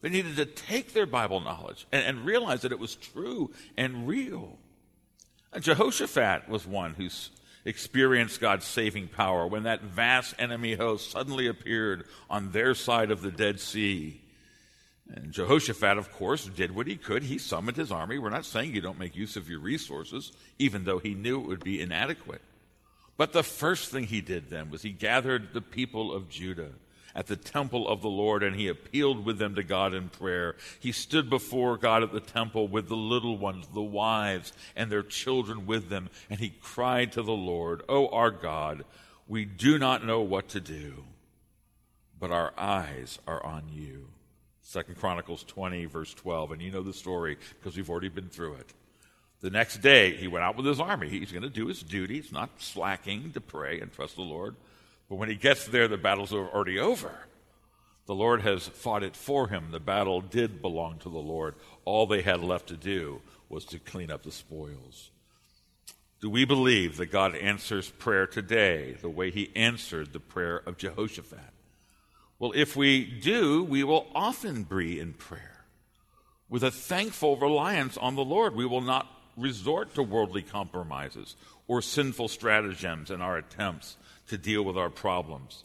They 0.00 0.10
needed 0.10 0.36
to 0.36 0.46
take 0.46 0.92
their 0.92 1.06
Bible 1.06 1.40
knowledge 1.40 1.88
and, 1.90 2.06
and 2.06 2.24
realize 2.24 2.62
that 2.62 2.70
it 2.70 2.78
was 2.78 2.94
true 2.94 3.50
and 3.76 4.06
real. 4.06 4.58
And 5.52 5.64
Jehoshaphat 5.64 6.48
was 6.48 6.64
one 6.64 6.94
who 6.94 7.08
experienced 7.64 8.40
God's 8.40 8.64
saving 8.64 9.08
power 9.08 9.44
when 9.44 9.64
that 9.64 9.82
vast 9.82 10.36
enemy 10.38 10.76
host 10.76 11.10
suddenly 11.10 11.48
appeared 11.48 12.04
on 12.30 12.52
their 12.52 12.76
side 12.76 13.10
of 13.10 13.22
the 13.22 13.32
Dead 13.32 13.58
Sea. 13.58 14.20
And 15.12 15.32
Jehoshaphat, 15.32 15.98
of 15.98 16.12
course, 16.12 16.46
did 16.46 16.74
what 16.74 16.86
he 16.86 16.96
could. 16.96 17.24
He 17.24 17.38
summoned 17.38 17.76
his 17.76 17.90
army. 17.90 18.18
We're 18.18 18.30
not 18.30 18.44
saying 18.44 18.74
you 18.74 18.80
don't 18.80 18.98
make 18.98 19.16
use 19.16 19.36
of 19.36 19.48
your 19.48 19.58
resources, 19.58 20.30
even 20.58 20.84
though 20.84 20.98
he 20.98 21.14
knew 21.14 21.40
it 21.40 21.46
would 21.48 21.64
be 21.64 21.80
inadequate. 21.80 22.42
But 23.16 23.32
the 23.32 23.42
first 23.42 23.90
thing 23.90 24.04
he 24.04 24.20
did 24.20 24.50
then 24.50 24.70
was 24.70 24.82
he 24.82 24.90
gathered 24.90 25.52
the 25.52 25.60
people 25.60 26.12
of 26.12 26.28
Judah 26.28 26.70
at 27.14 27.26
the 27.26 27.36
temple 27.36 27.88
of 27.88 28.02
the 28.02 28.08
Lord, 28.08 28.42
and 28.44 28.54
he 28.54 28.68
appealed 28.68 29.24
with 29.24 29.38
them 29.38 29.56
to 29.56 29.64
God 29.64 29.94
in 29.94 30.08
prayer. 30.10 30.54
He 30.78 30.92
stood 30.92 31.28
before 31.28 31.76
God 31.76 32.04
at 32.04 32.12
the 32.12 32.20
temple 32.20 32.68
with 32.68 32.88
the 32.88 32.96
little 32.96 33.36
ones, 33.36 33.66
the 33.74 33.82
wives, 33.82 34.52
and 34.76 34.90
their 34.90 35.02
children 35.02 35.66
with 35.66 35.88
them, 35.88 36.08
and 36.30 36.38
he 36.38 36.54
cried 36.62 37.12
to 37.12 37.22
the 37.22 37.32
Lord, 37.32 37.82
O 37.88 38.08
our 38.08 38.30
God, 38.30 38.84
we 39.26 39.44
do 39.44 39.76
not 39.76 40.06
know 40.06 40.20
what 40.20 40.48
to 40.50 40.60
do, 40.60 41.04
but 42.18 42.30
our 42.30 42.52
eyes 42.56 43.18
are 43.26 43.44
on 43.44 43.64
you. 43.70 44.06
Second 44.62 44.96
Chronicles 44.96 45.44
20, 45.44 45.86
verse 45.86 46.14
12. 46.14 46.52
And 46.52 46.62
you 46.62 46.70
know 46.70 46.82
the 46.82 46.92
story 46.92 47.36
because 47.58 47.76
we've 47.76 47.90
already 47.90 48.08
been 48.08 48.28
through 48.28 48.54
it. 48.54 48.72
The 49.40 49.50
next 49.50 49.78
day, 49.78 50.14
he 50.16 50.28
went 50.28 50.44
out 50.44 50.56
with 50.56 50.66
his 50.66 50.80
army. 50.80 51.08
He's 51.08 51.32
going 51.32 51.42
to 51.42 51.48
do 51.48 51.66
his 51.66 51.82
duty. 51.82 52.16
He's 52.16 52.32
not 52.32 52.60
slacking 52.60 53.32
to 53.32 53.40
pray 53.40 53.80
and 53.80 53.90
trust 53.92 54.16
the 54.16 54.22
Lord. 54.22 54.54
But 55.08 55.16
when 55.16 55.30
he 55.30 55.34
gets 55.34 55.66
there, 55.66 55.88
the 55.88 55.96
battle's 55.96 56.32
already 56.32 56.78
over. 56.78 57.10
The 58.06 58.14
Lord 58.14 58.42
has 58.42 58.68
fought 58.68 59.02
it 59.02 59.16
for 59.16 59.48
him. 59.48 59.70
The 59.70 59.80
battle 59.80 60.20
did 60.20 60.60
belong 60.60 60.98
to 60.98 61.08
the 61.08 61.18
Lord. 61.18 61.54
All 61.84 62.06
they 62.06 62.22
had 62.22 62.40
left 62.40 62.68
to 62.68 62.76
do 62.76 63.22
was 63.48 63.64
to 63.66 63.78
clean 63.78 64.10
up 64.10 64.24
the 64.24 64.32
spoils. 64.32 65.10
Do 66.20 66.28
we 66.28 66.44
believe 66.44 66.98
that 66.98 67.06
God 67.06 67.34
answers 67.34 67.88
prayer 67.88 68.26
today 68.26 68.96
the 69.00 69.08
way 69.08 69.30
he 69.30 69.50
answered 69.56 70.12
the 70.12 70.20
prayer 70.20 70.58
of 70.66 70.76
Jehoshaphat? 70.76 71.38
Well, 72.40 72.52
if 72.54 72.74
we 72.74 73.04
do, 73.04 73.62
we 73.62 73.84
will 73.84 74.06
often 74.14 74.64
be 74.64 74.98
in 74.98 75.12
prayer 75.12 75.66
with 76.48 76.64
a 76.64 76.70
thankful 76.70 77.36
reliance 77.36 77.98
on 77.98 78.16
the 78.16 78.24
Lord. 78.24 78.56
We 78.56 78.64
will 78.64 78.80
not 78.80 79.06
resort 79.36 79.94
to 79.94 80.02
worldly 80.02 80.40
compromises 80.40 81.36
or 81.68 81.82
sinful 81.82 82.28
stratagems 82.28 83.10
in 83.10 83.20
our 83.20 83.36
attempts 83.36 83.98
to 84.28 84.38
deal 84.38 84.62
with 84.62 84.78
our 84.78 84.88
problems. 84.88 85.64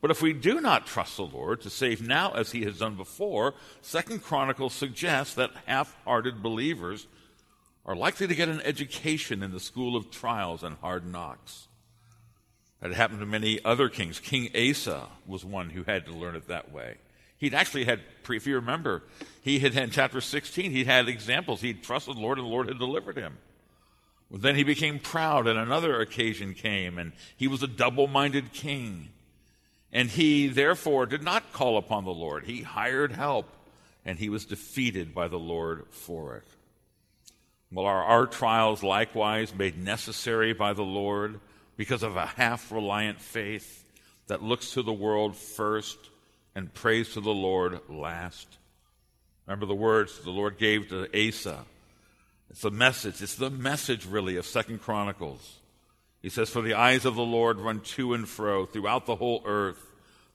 But 0.00 0.10
if 0.10 0.20
we 0.20 0.32
do 0.32 0.60
not 0.60 0.88
trust 0.88 1.16
the 1.16 1.22
Lord 1.22 1.60
to 1.60 1.70
save 1.70 2.02
now 2.02 2.32
as 2.32 2.50
he 2.50 2.64
has 2.64 2.80
done 2.80 2.96
before, 2.96 3.54
Second 3.80 4.24
Chronicles 4.24 4.74
suggests 4.74 5.34
that 5.34 5.52
half-hearted 5.66 6.42
believers 6.42 7.06
are 7.84 7.94
likely 7.94 8.26
to 8.26 8.34
get 8.34 8.48
an 8.48 8.60
education 8.62 9.44
in 9.44 9.52
the 9.52 9.60
school 9.60 9.94
of 9.94 10.10
trials 10.10 10.64
and 10.64 10.76
hard 10.78 11.06
knocks. 11.06 11.68
That 12.80 12.92
happened 12.92 13.20
to 13.20 13.26
many 13.26 13.64
other 13.64 13.88
kings. 13.88 14.20
King 14.20 14.50
Asa 14.54 15.06
was 15.26 15.44
one 15.44 15.70
who 15.70 15.82
had 15.84 16.06
to 16.06 16.12
learn 16.12 16.36
it 16.36 16.48
that 16.48 16.72
way. 16.72 16.96
He'd 17.38 17.54
actually 17.54 17.84
had, 17.84 18.00
if 18.28 18.46
you 18.46 18.56
remember, 18.56 19.02
he 19.42 19.58
had 19.58 19.76
in 19.76 19.90
chapter 19.90 20.20
16, 20.20 20.70
he'd 20.70 20.86
had 20.86 21.08
examples. 21.08 21.60
He'd 21.60 21.82
trusted 21.82 22.16
the 22.16 22.20
Lord 22.20 22.38
and 22.38 22.46
the 22.46 22.50
Lord 22.50 22.68
had 22.68 22.78
delivered 22.78 23.16
him. 23.16 23.38
Well, 24.30 24.40
then 24.40 24.56
he 24.56 24.64
became 24.64 24.98
proud, 24.98 25.46
and 25.46 25.58
another 25.58 26.00
occasion 26.00 26.54
came, 26.54 26.98
and 26.98 27.12
he 27.36 27.46
was 27.46 27.62
a 27.62 27.68
double 27.68 28.08
minded 28.08 28.52
king. 28.52 29.10
And 29.92 30.10
he, 30.10 30.48
therefore, 30.48 31.06
did 31.06 31.22
not 31.22 31.52
call 31.52 31.78
upon 31.78 32.04
the 32.04 32.10
Lord. 32.10 32.44
He 32.44 32.62
hired 32.62 33.12
help, 33.12 33.46
and 34.04 34.18
he 34.18 34.28
was 34.28 34.44
defeated 34.44 35.14
by 35.14 35.28
the 35.28 35.38
Lord 35.38 35.86
for 35.90 36.36
it. 36.36 36.44
Well, 37.70 37.86
are 37.86 38.02
our 38.02 38.26
trials 38.26 38.82
likewise 38.82 39.54
made 39.54 39.78
necessary 39.78 40.52
by 40.52 40.72
the 40.72 40.82
Lord 40.82 41.40
because 41.76 42.02
of 42.02 42.16
a 42.16 42.26
half 42.26 42.70
reliant 42.72 43.20
faith 43.20 43.84
that 44.26 44.42
looks 44.42 44.72
to 44.72 44.82
the 44.82 44.92
world 44.92 45.36
first 45.36 45.98
and 46.54 46.72
prays 46.72 47.14
to 47.14 47.20
the 47.20 47.34
Lord 47.34 47.80
last? 47.88 48.46
Remember 49.46 49.66
the 49.66 49.74
words 49.74 50.20
the 50.20 50.30
Lord 50.30 50.58
gave 50.58 50.88
to 50.88 51.08
Asa 51.14 51.64
it's 52.50 52.64
a 52.64 52.70
message. 52.70 53.20
It's 53.22 53.34
the 53.34 53.50
message, 53.50 54.06
really, 54.06 54.36
of 54.36 54.46
Second 54.46 54.80
Chronicles. 54.80 55.58
He 56.22 56.28
says, 56.28 56.48
For 56.48 56.62
the 56.62 56.74
eyes 56.74 57.04
of 57.04 57.14
the 57.14 57.22
Lord 57.22 57.58
run 57.58 57.80
to 57.80 58.14
and 58.14 58.28
fro 58.28 58.66
throughout 58.66 59.06
the 59.06 59.16
whole 59.16 59.42
earth, 59.44 59.84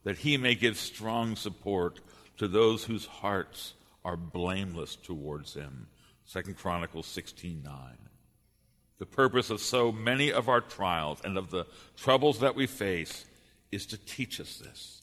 that 0.04 0.20
he 0.20 0.38
may 0.38 0.56
give 0.56 0.78
strong 0.78 1.36
support 1.36 2.00
to 2.38 2.48
those 2.48 2.84
whose 2.84 3.06
hearts 3.06 3.74
are 4.04 4.18
blameless 4.18 4.96
towards 4.96 5.54
him. 5.54 5.88
Second 6.26 6.58
Chronicles 6.58 7.08
16 7.08 7.62
9. 7.64 7.74
The 9.02 9.08
purpose 9.08 9.50
of 9.50 9.62
so 9.62 9.92
many 9.92 10.32
of 10.32 10.48
our 10.48 10.62
trials 10.62 11.22
and 11.24 11.36
of 11.36 11.50
the 11.50 11.66
troubles 11.98 12.42
that 12.42 12.54
we 12.54 12.68
face 12.68 13.26
is 13.72 13.88
to 13.88 13.98
teach 13.98 14.40
us 14.40 14.62
this, 14.64 15.02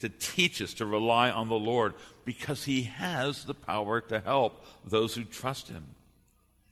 to 0.00 0.08
teach 0.08 0.62
us 0.62 0.72
to 0.72 0.86
rely 0.86 1.30
on 1.30 1.50
the 1.50 1.58
Lord 1.58 1.92
because 2.24 2.64
he 2.64 2.84
has 2.84 3.44
the 3.44 3.52
power 3.52 4.00
to 4.00 4.20
help 4.20 4.64
those 4.86 5.14
who 5.14 5.22
trust 5.22 5.68
him 5.68 5.84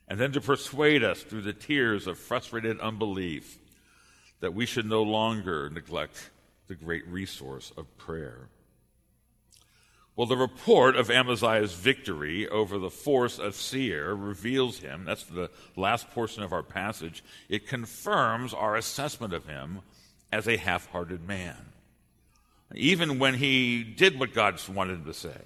and 0.07 0.19
then 0.19 0.31
to 0.31 0.41
persuade 0.41 1.03
us 1.03 1.21
through 1.21 1.43
the 1.43 1.53
tears 1.53 2.07
of 2.07 2.17
frustrated 2.17 2.79
unbelief 2.79 3.59
that 4.39 4.55
we 4.55 4.65
should 4.65 4.87
no 4.87 5.03
longer 5.03 5.69
neglect 5.69 6.31
the 6.65 6.73
great 6.73 7.07
resource 7.07 7.73
of 7.77 7.95
prayer. 7.99 8.49
Well, 10.15 10.27
the 10.27 10.37
report 10.37 10.95
of 10.95 11.11
Amaziah's 11.11 11.73
victory 11.73 12.47
over 12.47 12.77
the 12.77 12.89
force 12.89 13.37
of 13.37 13.53
Seir 13.53 14.15
reveals 14.15 14.79
him, 14.79 15.03
that's 15.03 15.25
the 15.25 15.49
last 15.75 16.09
portion 16.11 16.41
of 16.41 16.53
our 16.53 16.63
passage, 16.63 17.21
it 17.49 17.67
confirms 17.67 18.53
our 18.53 18.77
assessment 18.77 19.33
of 19.33 19.45
him 19.45 19.81
as 20.31 20.47
a 20.47 20.55
half 20.55 20.87
hearted 20.91 21.27
man. 21.27 21.57
Even 22.73 23.19
when 23.19 23.35
he 23.35 23.83
did 23.83 24.17
what 24.17 24.33
God 24.33 24.59
wanted 24.69 24.99
him 24.99 25.05
to 25.05 25.13
say, 25.13 25.41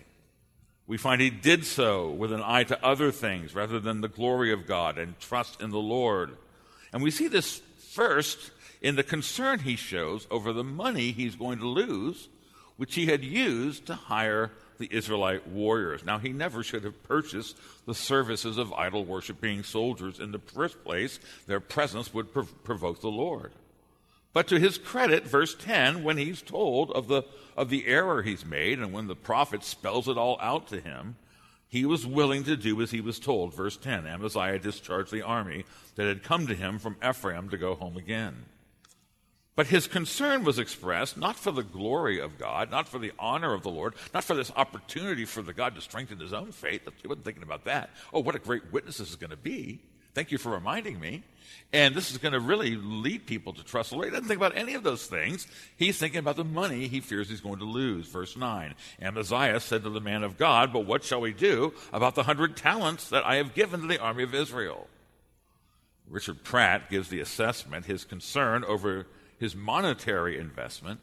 we 0.86 0.98
find 0.98 1.20
he 1.20 1.30
did 1.30 1.66
so 1.66 2.10
with 2.10 2.32
an 2.32 2.42
eye 2.44 2.64
to 2.64 2.86
other 2.86 3.12
things 3.12 3.54
rather 3.56 3.80
than 3.80 4.02
the 4.02 4.08
glory 4.08 4.52
of 4.52 4.68
God 4.68 4.98
and 4.98 5.20
trust 5.20 5.62
in 5.62 5.72
the 5.72 5.78
Lord. 5.78 6.38
And 6.94 7.04
we 7.04 7.12
see 7.12 7.28
this 7.28 7.62
first 7.78 8.52
in 8.82 8.96
the 8.96 9.04
concern 9.04 9.60
he 9.60 9.76
shows 9.76 10.28
over 10.32 10.54
the 10.54 10.64
money 10.64 11.12
he's 11.12 11.36
going 11.36 11.60
to 11.60 11.68
lose, 11.68 12.28
which 12.80 12.96
he 12.96 13.08
had 13.08 13.26
used 13.26 13.86
to 13.86 13.94
hire 13.94 14.52
the 14.78 14.88
Israelite 14.89 15.46
warriors. 15.50 16.06
Now, 16.06 16.18
he 16.18 16.30
never 16.30 16.63
should 16.63 16.86
have 16.86 17.04
purchased 17.04 17.58
the 17.86 17.94
services 17.94 18.58
of 18.58 18.72
idol 18.72 19.04
worshiping 19.04 19.63
soldiers 19.63 20.18
in 20.18 20.32
the 20.32 20.39
first 20.39 20.82
place. 20.86 21.20
Their 21.46 21.60
presence 21.60 22.13
would 22.13 22.32
prov- 22.32 22.63
provoke 22.63 23.02
the 23.02 23.10
Lord. 23.10 23.52
But 24.32 24.48
to 24.48 24.60
his 24.62 24.78
credit, 24.78 25.28
verse 25.28 25.56
10, 25.56 26.06
when 26.06 26.15
he's 26.15 26.42
told 26.42 26.92
of 26.92 27.10
the, 27.10 27.24
of 27.58 27.70
the 27.70 27.86
error 27.86 28.22
he's 28.22 28.46
made 28.46 28.80
and 28.80 28.94
when 28.94 29.08
the 29.08 29.15
prophet 29.15 29.65
spells 29.65 30.08
it 30.08 30.18
all 30.18 30.38
out 30.39 30.70
to 30.70 30.80
him, 30.80 31.18
he 31.68 31.86
was 31.86 32.08
willing 32.08 32.46
to 32.46 32.56
do 32.56 32.82
as 32.82 32.92
he 32.92 33.02
was 33.02 33.20
told. 33.20 33.54
Verse 33.54 33.76
10 33.76 34.08
Amaziah 34.08 34.58
discharged 34.58 35.12
the 35.12 35.22
army 35.22 35.65
that 35.96 36.08
had 36.08 36.24
come 36.24 36.48
to 36.48 36.56
him 36.56 36.80
from 36.80 36.96
Ephraim 37.06 37.50
to 37.50 37.58
go 37.58 37.76
home 37.76 37.98
again. 37.98 38.46
But 39.60 39.67
his 39.67 39.88
concern 39.88 40.45
was 40.45 40.58
expressed 40.58 41.17
not 41.17 41.36
for 41.36 41.52
the 41.52 41.63
glory 41.63 42.17
of 42.22 42.38
God, 42.38 42.72
not 42.72 42.88
for 42.88 42.98
the 42.98 43.12
honor 43.19 43.54
of 43.54 43.62
the 43.62 43.69
Lord, 43.69 43.93
not 44.13 44.24
for 44.24 44.34
this 44.34 44.54
opportunity 44.56 45.26
for 45.26 45.41
the 45.41 45.52
God 45.52 45.76
to 45.76 45.82
strengthen 45.82 46.17
his 46.17 46.32
own 46.32 46.54
faith. 46.54 46.88
He 47.02 47.10
wasn't 47.10 47.26
thinking 47.26 47.43
about 47.43 47.65
that. 47.65 47.89
Oh, 48.13 48.22
what 48.22 48.36
a 48.36 48.39
great 48.39 48.72
witness 48.72 49.00
this 49.00 49.10
is 49.10 49.17
going 49.17 49.32
to 49.32 49.36
be. 49.36 49.82
Thank 50.13 50.32
you 50.32 50.38
for 50.38 50.54
reminding 50.54 50.98
me. 50.98 51.24
And 51.74 51.93
this 51.93 52.10
is 52.10 52.19
going 52.19 52.32
to 52.32 52.39
really 52.39 52.78
lead 52.78 53.26
people 53.26 53.52
to 53.52 53.62
trust 53.62 53.89
the 53.89 53.98
Lord. 53.98 54.06
He 54.08 54.12
doesn't 54.12 54.30
think 54.30 54.38
about 54.38 54.56
any 54.56 54.76
of 54.76 54.84
those 54.84 55.08
things. 55.08 55.45
He's 55.76 55.98
thinking 55.98 56.19
about 56.19 56.38
the 56.38 56.45
money 56.45 56.88
he 56.88 57.02
fears 57.02 57.28
he's 57.28 57.41
going 57.41 57.60
to 57.60 57.65
lose. 57.65 58.08
Verse 58.08 58.38
9 58.38 58.76
Amaziah 59.02 59.60
said 59.60 59.84
to 59.84 59.89
the 59.89 60.00
man 60.00 60.24
of 60.24 60.38
God, 60.38 60.72
But 60.72 60.86
what 60.86 61.04
shall 61.04 61.19
we 61.19 61.34
do 61.34 61.74
about 61.91 62.15
the 62.15 62.24
hundred 62.24 62.56
talents 62.56 63.10
that 63.10 63.26
I 63.26 63.36
have 63.36 63.54
given 63.54 63.82
to 63.82 63.88
the 63.88 64.00
army 64.00 64.24
of 64.24 64.34
Israel? 64.34 64.88
Richard 66.10 66.45
Pratt 66.45 66.89
gives 66.89 67.10
the 67.10 67.19
assessment. 67.19 67.88
His 67.88 68.06
concern 68.06 68.63
over 68.63 69.06
his 69.39 69.56
monetary 69.56 70.38
investment 70.38 70.99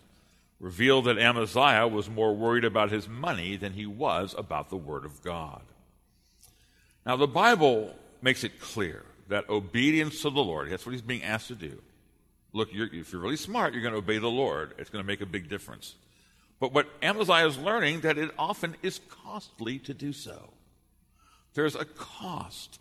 revealed 0.61 1.07
that 1.07 1.19
Amaziah 1.19 1.89
was 1.89 2.09
more 2.09 2.35
worried 2.35 2.65
about 2.65 2.91
his 2.91 3.09
money 3.09 3.57
than 3.57 3.73
he 3.73 3.87
was 3.87 4.35
about 4.37 4.71
the 4.71 4.77
Word 4.77 5.05
of 5.05 5.23
God. 5.23 5.63
Now, 7.05 7.17
the 7.17 7.27
Bible 7.27 7.95
makes 8.23 8.45
it 8.45 8.61
clear 8.61 9.05
that 9.29 9.49
obedience 9.49 10.23
to 10.23 10.31
the 10.31 10.43
Lord, 10.43 10.71
that's 10.71 10.87
what 10.87 10.93
he's 10.93 11.03
being 11.03 11.23
asked 11.23 11.49
to 11.49 11.55
do. 11.55 11.83
Look, 12.53 12.73
you're, 12.73 12.93
if 12.93 13.13
you're 13.13 13.21
really 13.21 13.37
smart, 13.37 13.75
you're 13.75 13.83
going 13.83 13.93
to 13.93 13.99
obey 13.99 14.19
the 14.19 14.29
Lord. 14.29 14.73
It's 14.79 14.89
going 14.89 15.03
to 15.03 15.07
make 15.07 15.21
a 15.21 15.27
big 15.27 15.49
difference. 15.49 15.95
But 16.59 16.73
what 16.73 16.89
Amaziah 17.03 17.47
is 17.47 17.59
learning 17.59 18.01
that 18.01 18.17
it 18.17 18.31
often 18.39 18.77
is 18.83 19.01
costly 19.11 19.79
to 19.81 19.93
do 19.93 20.13
so. 20.13 20.55
There's 21.55 21.75
a 21.75 21.85
cost 21.85 22.81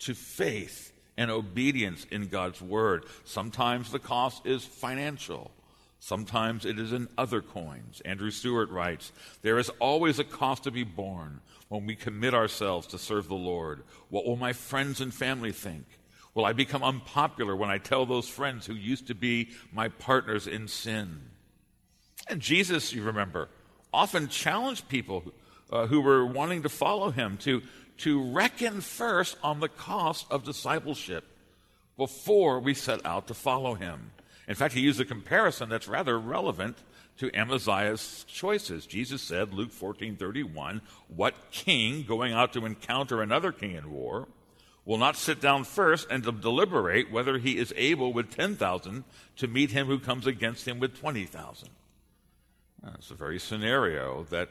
to 0.00 0.14
faith 0.14 0.92
and 1.16 1.30
obedience 1.30 2.06
in 2.10 2.28
God's 2.28 2.60
word. 2.60 3.04
Sometimes 3.24 3.90
the 3.90 3.98
cost 3.98 4.46
is 4.46 4.64
financial. 4.64 5.50
Sometimes 5.98 6.64
it 6.64 6.78
is 6.78 6.92
in 6.92 7.08
other 7.16 7.40
coins. 7.40 8.00
Andrew 8.04 8.30
Stewart 8.30 8.70
writes 8.70 9.12
There 9.42 9.58
is 9.58 9.70
always 9.80 10.18
a 10.18 10.24
cost 10.24 10.64
to 10.64 10.70
be 10.70 10.84
borne 10.84 11.40
when 11.68 11.86
we 11.86 11.96
commit 11.96 12.34
ourselves 12.34 12.86
to 12.88 12.98
serve 12.98 13.28
the 13.28 13.34
Lord. 13.34 13.82
What 14.08 14.26
will 14.26 14.36
my 14.36 14.52
friends 14.52 15.00
and 15.00 15.12
family 15.12 15.52
think? 15.52 15.84
Will 16.34 16.44
I 16.44 16.52
become 16.52 16.84
unpopular 16.84 17.56
when 17.56 17.70
I 17.70 17.78
tell 17.78 18.04
those 18.04 18.28
friends 18.28 18.66
who 18.66 18.74
used 18.74 19.06
to 19.06 19.14
be 19.14 19.50
my 19.72 19.88
partners 19.88 20.46
in 20.46 20.68
sin? 20.68 21.22
And 22.28 22.40
Jesus, 22.40 22.92
you 22.92 23.02
remember, 23.02 23.48
often 23.92 24.28
challenged 24.28 24.88
people 24.88 25.24
uh, 25.70 25.86
who 25.86 26.00
were 26.00 26.26
wanting 26.26 26.62
to 26.62 26.68
follow 26.68 27.10
him 27.10 27.38
to, 27.38 27.62
to 27.98 28.22
reckon 28.22 28.80
first 28.80 29.36
on 29.42 29.60
the 29.60 29.68
cost 29.68 30.26
of 30.30 30.44
discipleship 30.44 31.24
before 31.96 32.60
we 32.60 32.74
set 32.74 33.04
out 33.06 33.26
to 33.28 33.34
follow 33.34 33.74
him. 33.74 34.10
In 34.48 34.54
fact, 34.54 34.74
he 34.74 34.80
used 34.80 35.00
a 35.00 35.04
comparison 35.04 35.68
that's 35.68 35.88
rather 35.88 36.18
relevant 36.18 36.76
to 37.18 37.34
Amaziah's 37.34 38.24
choices. 38.28 38.86
Jesus 38.86 39.22
said, 39.22 39.52
Luke 39.54 39.72
14 39.72 40.16
31, 40.16 40.82
What 41.08 41.34
king 41.50 42.02
going 42.02 42.32
out 42.32 42.52
to 42.52 42.66
encounter 42.66 43.22
another 43.22 43.52
king 43.52 43.72
in 43.72 43.90
war 43.90 44.28
will 44.84 44.98
not 44.98 45.16
sit 45.16 45.40
down 45.40 45.64
first 45.64 46.06
and 46.10 46.22
deliberate 46.22 47.10
whether 47.10 47.38
he 47.38 47.58
is 47.58 47.74
able 47.76 48.12
with 48.12 48.30
10,000 48.30 49.04
to 49.36 49.48
meet 49.48 49.72
him 49.72 49.88
who 49.88 49.98
comes 49.98 50.26
against 50.26 50.68
him 50.68 50.78
with 50.78 50.96
20,000? 50.98 51.68
That's 52.82 53.08
the 53.08 53.14
very 53.14 53.40
scenario 53.40 54.24
that 54.30 54.50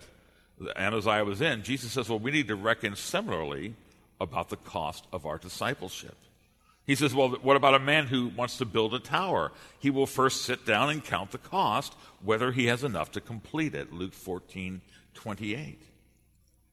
Amaziah 0.76 1.26
was 1.26 1.42
in. 1.42 1.64
Jesus 1.64 1.92
says, 1.92 2.10
Well, 2.10 2.20
we 2.20 2.32
need 2.32 2.48
to 2.48 2.56
reckon 2.56 2.96
similarly 2.96 3.76
about 4.20 4.50
the 4.50 4.58
cost 4.58 5.06
of 5.12 5.26
our 5.26 5.38
discipleship. 5.38 6.16
He 6.86 6.96
says, 6.96 7.14
Well, 7.14 7.30
what 7.42 7.58
about 7.58 7.74
a 7.76 7.80
man 7.80 8.08
who 8.08 8.28
wants 8.28 8.58
to 8.58 8.66
build 8.66 8.94
a 8.94 9.00
tower? 9.00 9.52
He 9.80 9.90
will 9.90 10.06
first 10.06 10.44
sit 10.44 10.66
down 10.66 10.90
and 10.90 11.04
count 11.04 11.32
the 11.32 11.38
cost, 11.38 11.96
whether 12.24 12.52
he 12.52 12.68
has 12.68 12.84
enough 12.84 13.12
to 13.14 13.22
complete 13.22 13.76
it. 13.76 13.92
Luke 13.92 14.14
14, 14.14 14.82
28. 15.14 15.80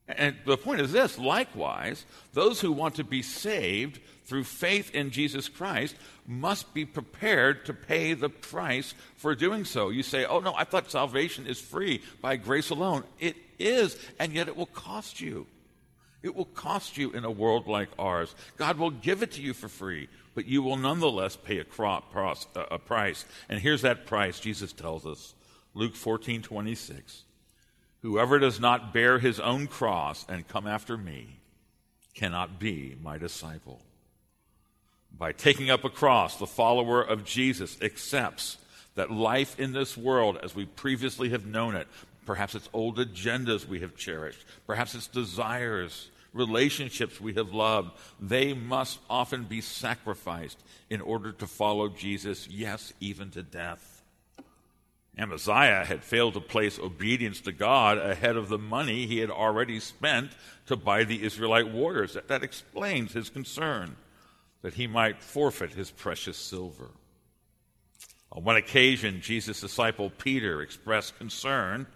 And 0.09 0.37
the 0.45 0.57
point 0.57 0.81
is 0.81 0.93
this 0.93 1.19
likewise, 1.19 2.05
those 2.33 2.61
who 2.61 2.73
want 2.73 2.97
to 2.97 3.05
be 3.05 3.23
saved 3.23 4.01
through 4.25 4.45
faith 4.45 4.95
in 4.95 5.11
Jesus 5.11 5.49
Christ 5.49 5.95
must 6.27 6.73
be 6.75 6.85
prepared 6.85 7.65
to 7.67 7.75
pay 7.75 8.15
the 8.15 8.29
price 8.29 8.95
for 9.17 9.35
doing 9.35 9.65
so. 9.65 9.91
You 9.91 10.03
say, 10.03 10.25
Oh, 10.25 10.41
no, 10.41 10.55
I 10.55 10.65
thought 10.65 10.91
salvation 10.91 11.47
is 11.47 11.61
free 11.61 12.03
by 12.21 12.37
grace 12.37 12.71
alone. 12.71 13.05
It 13.21 13.37
is, 13.59 13.97
and 14.19 14.33
yet 14.33 14.49
it 14.49 14.57
will 14.57 14.67
cost 14.67 15.21
you. 15.21 15.47
It 16.23 16.35
will 16.37 16.47
cost 16.47 16.97
you 16.97 17.11
in 17.13 17.25
a 17.25 17.31
world 17.31 17.67
like 17.67 17.89
ours. 17.99 18.35
God 18.57 18.79
will 18.79 18.91
give 18.91 19.23
it 19.23 19.33
to 19.33 19.43
you 19.43 19.55
for 19.55 19.69
free, 19.69 20.09
but 20.35 20.47
you 20.47 20.63
will 20.63 20.77
nonetheless 20.77 21.37
pay 21.37 21.59
a, 21.59 21.67
a 22.71 22.79
price. 22.79 23.25
And 23.49 23.61
here's 23.61 23.83
that 23.83 24.07
price 24.07 24.39
Jesus 24.39 24.73
tells 24.73 25.05
us 25.05 25.35
Luke 25.75 25.97
14 25.97 26.43
26. 26.43 27.25
Whoever 28.03 28.39
does 28.41 28.59
not 28.59 28.93
bear 28.93 29.19
his 29.19 29.39
own 29.39 29.69
cross 29.69 30.27
and 30.29 30.47
come 30.47 30.67
after 30.67 30.97
me 30.97 31.39
cannot 32.15 32.59
be 32.59 32.97
my 33.01 33.17
disciple. 33.17 33.81
By 35.17 35.33
taking 35.33 35.71
up 35.71 35.85
a 35.85 35.91
cross, 35.91 36.37
the 36.37 36.47
follower 36.47 37.03
of 37.03 37.25
Jesus 37.25 37.81
accepts 37.81 38.59
that 38.97 39.11
life 39.11 39.59
in 39.59 39.73
this 39.73 39.97
world, 39.97 40.39
as 40.43 40.55
we 40.55 40.67
previously 40.67 41.31
have 41.31 41.47
known 41.47 41.77
it, 41.77 41.87
perhaps 42.27 42.55
it's 42.55 42.69
old 42.73 42.99
agendas 42.99 43.67
we 43.67 43.81
have 43.81 43.97
cherished, 43.97 44.45
perhaps 44.67 44.95
it's 44.95 45.07
desires, 45.07 46.11
relationships 46.33 47.21
we 47.21 47.35
have 47.35 47.53
loved, 47.53 47.93
they 48.21 48.53
must 48.53 48.99
often 49.09 49.45
be 49.45 49.61
sacrificed 49.61 50.59
in 50.91 51.01
order 51.01 51.33
to 51.33 51.47
follow 51.47 51.89
Jesus, 51.89 52.49
yes, 52.49 52.93
even 53.01 53.31
to 53.31 53.43
death. 53.43 54.02
Amaziah 55.19 55.85
had 55.85 56.03
failed 56.03 56.35
to 56.35 56.41
place 56.41 56.79
obedience 56.79 57.41
to 57.43 57.53
God 57.53 57.99
ahead 57.99 58.37
of 58.37 58.49
the 58.49 58.59
money 58.59 59.07
he 59.07 59.19
had 59.19 59.31
already 59.31 59.79
spent 59.79 60.33
to 60.67 60.77
buy 60.77 61.05
the 61.05 61.23
Israelite 61.23 61.71
warriors. 61.71 62.15
That, 62.15 62.29
that 62.29 62.43
explains 62.43 63.13
his 63.13 63.29
concern 63.29 63.97
that 64.63 64.75
he 64.75 64.87
might 64.87 65.23
forfeit 65.23 65.75
his 65.75 65.91
precious 65.91 66.39
silver. 66.39 66.91
On 68.31 68.43
one 68.43 68.57
occasion, 68.57 69.21
Jesus' 69.21 69.61
disciple 69.61 70.11
Peter 70.11 70.63
expressed 70.63 71.19
concern 71.19 71.87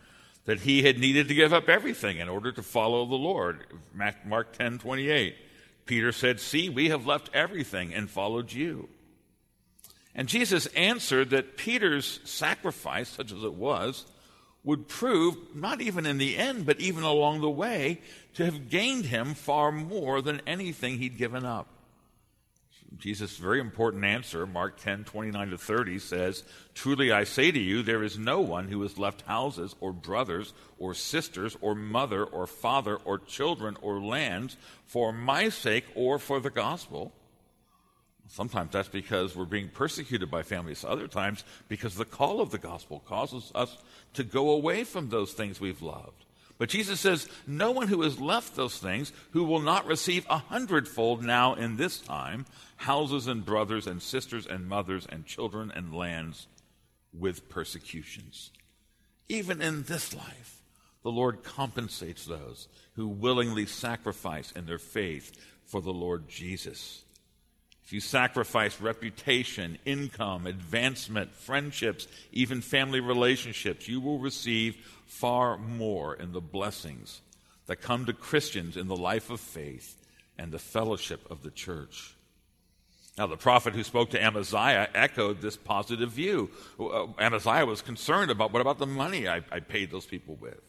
that 0.45 0.61
he 0.61 0.83
had 0.83 0.99
needed 0.99 1.29
to 1.29 1.35
give 1.35 1.55
up 1.55 1.69
everything 1.69 2.19
in 2.19 2.29
order 2.29 2.53
to 2.53 2.63
follow 2.63 3.07
the 3.07 3.15
Lord. 3.15 3.65
Mark 4.25 4.53
10 4.53 4.79
28. 4.79 5.37
Peter 5.87 6.13
said, 6.13 6.41
See, 6.41 6.69
we 6.69 6.89
have 6.91 7.07
left 7.07 7.31
everything 7.33 7.95
and 7.95 8.11
followed 8.11 8.53
you. 8.53 8.89
And 10.17 10.29
Jesus 10.29 10.65
answered 10.69 11.31
that 11.31 11.59
Peter's 11.59 12.21
sacrifice, 12.25 13.11
such 13.11 13.33
as 13.33 13.45
it 13.45 13.53
was, 13.53 14.07
would 14.65 14.89
prove, 14.89 15.37
not 15.55 15.83
even 15.83 16.07
in 16.07 16.17
the 16.17 16.39
end, 16.39 16.65
but 16.65 16.81
even 16.81 17.05
along 17.05 17.43
the 17.43 17.51
way, 17.51 18.01
to 18.35 18.45
have 18.47 18.71
gained 18.71 19.05
him 19.05 19.35
far 19.35 19.71
more 19.71 20.23
than 20.23 20.41
anything 20.47 20.99
he'd 20.99 21.19
given 21.19 21.45
up. 21.45 21.69
Jesus' 22.97 23.37
very 23.37 23.61
important 23.61 24.05
answer, 24.05 24.47
Mark 24.47 24.79
10, 24.81 25.05
29 25.05 25.51
to 25.51 25.59
30, 25.59 25.99
says, 25.99 26.45
Truly 26.73 27.13
I 27.13 27.25
say 27.25 27.51
to 27.51 27.59
you, 27.59 27.83
there 27.83 28.03
is 28.03 28.19
no 28.19 28.41
one 28.41 28.69
who 28.69 28.81
has 28.83 28.97
left 28.97 29.23
houses, 29.23 29.75
or 29.81 29.93
brothers, 29.93 30.55
or 30.79 30.95
sisters, 30.95 31.59
or 31.61 31.75
mother, 31.75 32.25
or 32.25 32.47
father, 32.47 32.97
or 32.97 33.19
children, 33.19 33.77
or 33.83 34.01
lands 34.01 34.57
for 34.87 35.13
my 35.13 35.51
sake 35.51 35.85
or 35.95 36.19
for 36.19 36.41
the 36.41 36.49
gospel. 36.49 37.13
Sometimes 38.29 38.73
that's 38.73 38.89
because 38.89 39.37
we're 39.37 39.45
being 39.45 39.69
persecuted 39.69 40.31
by 40.31 40.43
families. 40.43 40.85
Other 40.85 41.07
times, 41.07 41.45
because 41.69 41.95
the 41.95 42.05
call 42.05 42.41
of 42.41 42.51
the 42.51 42.59
gospel 42.59 43.03
causes 43.07 43.53
us 43.55 43.77
to 44.15 44.25
go 44.25 44.51
away 44.51 44.85
from 44.85 45.09
those 45.09 45.33
things 45.33 45.61
we've 45.61 45.83
loved. 45.83 46.25
But 46.59 46.71
Jesus 46.71 47.01
says, 47.01 47.29
No 47.47 47.71
one 47.71 47.89
who 47.89 48.03
has 48.03 48.19
left 48.19 48.57
those 48.57 48.79
things, 48.79 49.13
who 49.31 49.45
will 49.45 49.61
not 49.61 49.87
receive 49.87 50.27
a 50.29 50.39
hundredfold 50.39 51.23
now 51.23 51.55
in 51.55 51.77
this 51.77 52.01
time, 52.01 52.47
houses 52.77 53.27
and 53.27 53.45
brothers 53.45 53.87
and 53.87 54.03
sisters 54.03 54.47
and 54.47 54.69
mothers 54.69 55.07
and 55.09 55.27
children 55.27 55.71
and 55.75 55.95
lands 55.95 56.47
with 57.13 57.49
persecutions. 57.49 58.51
Even 59.29 59.61
in 59.61 59.83
this 59.85 60.15
life, 60.15 60.63
the 61.03 61.11
Lord 61.11 61.43
compensates 61.43 62.25
those 62.25 62.69
who 62.95 63.07
willingly 63.07 63.67
sacrifice 63.67 64.51
in 64.53 64.67
their 64.67 64.79
faith 64.79 65.33
for 65.65 65.81
the 65.81 65.93
Lord 65.93 66.29
Jesus. 66.29 67.05
If 67.87 67.93
you 67.93 68.01
sacrifice 68.01 68.81
reputation, 68.81 69.79
income, 69.85 70.49
advancement, 70.49 71.33
friendships, 71.33 72.09
even 72.33 72.61
family 72.61 72.99
relationships, 72.99 73.87
you 73.87 74.01
will 74.01 74.19
receive 74.19 74.75
far 75.07 75.57
more 75.57 76.13
in 76.17 76.33
the 76.33 76.41
blessings 76.41 77.21
that 77.67 77.77
come 77.77 78.07
to 78.07 78.13
Christians 78.13 78.77
in 78.77 78.89
the 78.89 78.97
life 78.97 79.31
of 79.31 79.39
faith 79.39 79.97
and 80.37 80.51
the 80.51 80.59
fellowship 80.59 81.31
of 81.31 81.45
the 81.45 81.51
church. 81.53 82.17
Now, 83.17 83.29
the 83.29 83.37
prophet 83.37 83.75
who 83.75 83.85
spoke 83.85 84.11
to 84.11 84.21
Amaziah 84.21 84.89
echoed 84.93 85.41
this 85.41 85.57
positive 85.57 86.11
view. 86.11 86.51
Uh, 86.81 87.07
Amaziah 87.21 87.67
was 87.67 87.83
concerned 87.83 88.33
about 88.33 88.53
what 88.53 88.63
about 88.63 88.79
the 88.79 88.87
money 88.87 89.29
I, 89.29 89.43
I 89.53 89.61
paid 89.61 89.93
those 89.93 90.07
people 90.07 90.35
with? 90.41 90.61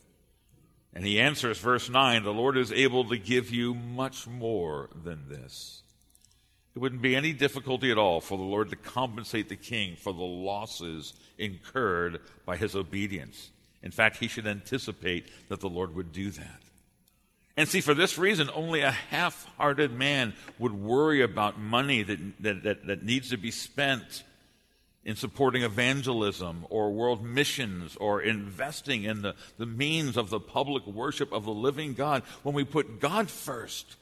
And 0.93 1.03
he 1.03 1.19
answers, 1.19 1.57
verse 1.57 1.89
9 1.89 2.23
The 2.23 2.31
Lord 2.31 2.57
is 2.57 2.71
able 2.71 3.05
to 3.05 3.17
give 3.17 3.49
you 3.49 3.73
much 3.73 4.27
more 4.27 4.91
than 5.03 5.27
this. 5.29 5.81
It 6.77 6.81
wouldn't 6.81 7.01
be 7.01 7.15
any 7.15 7.33
difficulty 7.33 7.89
at 7.89 7.97
all 7.97 8.21
for 8.21 8.37
the 8.37 8.43
Lord 8.43 8.69
to 8.69 8.75
compensate 8.75 9.49
the 9.49 9.55
king 9.55 9.95
for 9.95 10.13
the 10.13 10.21
losses 10.21 11.15
incurred 11.39 12.21
by 12.45 12.55
his 12.55 12.75
obedience. 12.75 13.49
In 13.81 13.89
fact, 13.89 14.17
he 14.17 14.27
should 14.27 14.45
anticipate 14.45 15.25
that 15.49 15.59
the 15.59 15.69
Lord 15.69 15.95
would 15.95 16.11
do 16.11 16.29
that. 16.29 16.61
And 17.57 17.67
see, 17.67 17.81
for 17.81 17.95
this 17.95 18.19
reason, 18.19 18.51
only 18.53 18.81
a 18.81 18.91
half 18.91 19.47
hearted 19.57 19.91
man 19.91 20.35
would 20.59 20.71
worry 20.71 21.23
about 21.23 21.59
money 21.59 22.03
that, 22.03 22.19
that, 22.41 22.61
that, 22.61 22.85
that, 22.85 23.01
needs 23.01 23.31
to 23.31 23.37
be 23.37 23.49
spent 23.49 24.23
in 25.03 25.15
supporting 25.15 25.63
evangelism 25.63 26.67
or 26.69 26.91
world 26.91 27.25
missions 27.25 27.95
or 27.95 28.21
investing 28.21 29.03
in 29.03 29.23
the, 29.23 29.33
the 29.57 29.65
means 29.65 30.15
of 30.15 30.29
the 30.29 30.39
public 30.39 30.85
worship 30.85 31.31
of 31.33 31.43
the 31.43 31.51
living 31.51 31.95
God. 31.95 32.21
When 32.43 32.53
we 32.53 32.63
put 32.63 32.99
God 32.99 33.31
first 33.31 33.95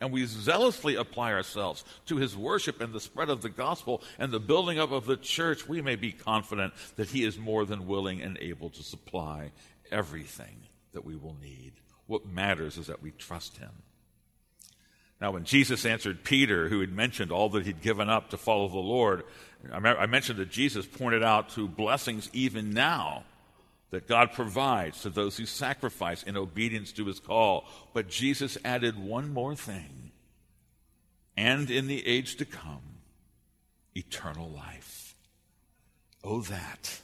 and 0.00 0.12
we 0.12 0.26
zealously 0.26 0.94
apply 0.94 1.32
ourselves 1.32 1.84
to 2.06 2.16
his 2.16 2.36
worship 2.36 2.80
and 2.80 2.92
the 2.92 3.00
spread 3.00 3.30
of 3.30 3.42
the 3.42 3.48
gospel 3.48 4.02
and 4.18 4.30
the 4.30 4.40
building 4.40 4.78
up 4.78 4.92
of 4.92 5.06
the 5.06 5.16
church, 5.16 5.68
we 5.68 5.80
may 5.80 5.96
be 5.96 6.12
confident 6.12 6.74
that 6.96 7.10
he 7.10 7.24
is 7.24 7.38
more 7.38 7.64
than 7.64 7.86
willing 7.86 8.20
and 8.20 8.36
able 8.40 8.70
to 8.70 8.82
supply 8.82 9.52
everything 9.90 10.56
that 10.92 11.04
we 11.04 11.16
will 11.16 11.36
need. 11.40 11.72
What 12.06 12.26
matters 12.26 12.76
is 12.76 12.86
that 12.88 13.02
we 13.02 13.10
trust 13.12 13.56
him. 13.56 13.70
Now, 15.20 15.30
when 15.30 15.44
Jesus 15.44 15.86
answered 15.86 16.24
Peter, 16.24 16.68
who 16.68 16.80
had 16.80 16.92
mentioned 16.92 17.32
all 17.32 17.48
that 17.50 17.64
he'd 17.64 17.80
given 17.80 18.10
up 18.10 18.30
to 18.30 18.36
follow 18.36 18.68
the 18.68 18.78
Lord, 18.78 19.24
I 19.72 20.06
mentioned 20.06 20.38
that 20.38 20.50
Jesus 20.50 20.84
pointed 20.84 21.22
out 21.22 21.48
two 21.48 21.68
blessings 21.68 22.28
even 22.34 22.74
now 22.74 23.24
that 23.96 24.06
God 24.06 24.32
provides 24.32 25.00
to 25.00 25.08
those 25.08 25.38
who 25.38 25.46
sacrifice 25.46 26.22
in 26.22 26.36
obedience 26.36 26.92
to 26.92 27.06
his 27.06 27.18
call. 27.18 27.64
But 27.94 28.10
Jesus 28.10 28.58
added 28.62 28.98
one 28.98 29.32
more 29.32 29.54
thing. 29.54 30.12
And 31.34 31.70
in 31.70 31.86
the 31.86 32.06
age 32.06 32.36
to 32.36 32.44
come, 32.44 32.82
eternal 33.94 34.50
life. 34.50 35.14
Oh, 36.22 36.42
that. 36.42 37.00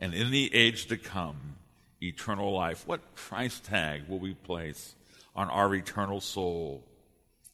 And 0.00 0.14
in 0.14 0.30
the 0.30 0.54
age 0.54 0.86
to 0.86 0.96
come, 0.96 1.56
eternal 2.02 2.50
life. 2.50 2.86
What 2.86 3.14
price 3.14 3.60
tag 3.60 4.08
will 4.08 4.18
we 4.18 4.32
place 4.32 4.94
on 5.34 5.50
our 5.50 5.74
eternal 5.74 6.22
soul? 6.22 6.82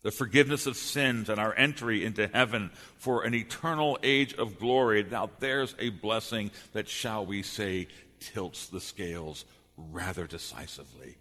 The 0.02 0.12
forgiveness 0.12 0.66
of 0.66 0.76
sins 0.76 1.28
and 1.28 1.40
our 1.40 1.54
entry 1.56 2.04
into 2.04 2.28
heaven 2.28 2.70
for 2.96 3.24
an 3.24 3.34
eternal 3.34 3.98
age 4.04 4.34
of 4.34 4.60
glory. 4.60 5.04
Now, 5.10 5.30
there's 5.40 5.74
a 5.80 5.88
blessing 5.88 6.52
that, 6.74 6.88
shall 6.88 7.26
we 7.26 7.42
say, 7.42 7.88
tilts 8.22 8.66
the 8.66 8.80
scales 8.80 9.44
rather 9.76 10.26
decisively. 10.26 11.16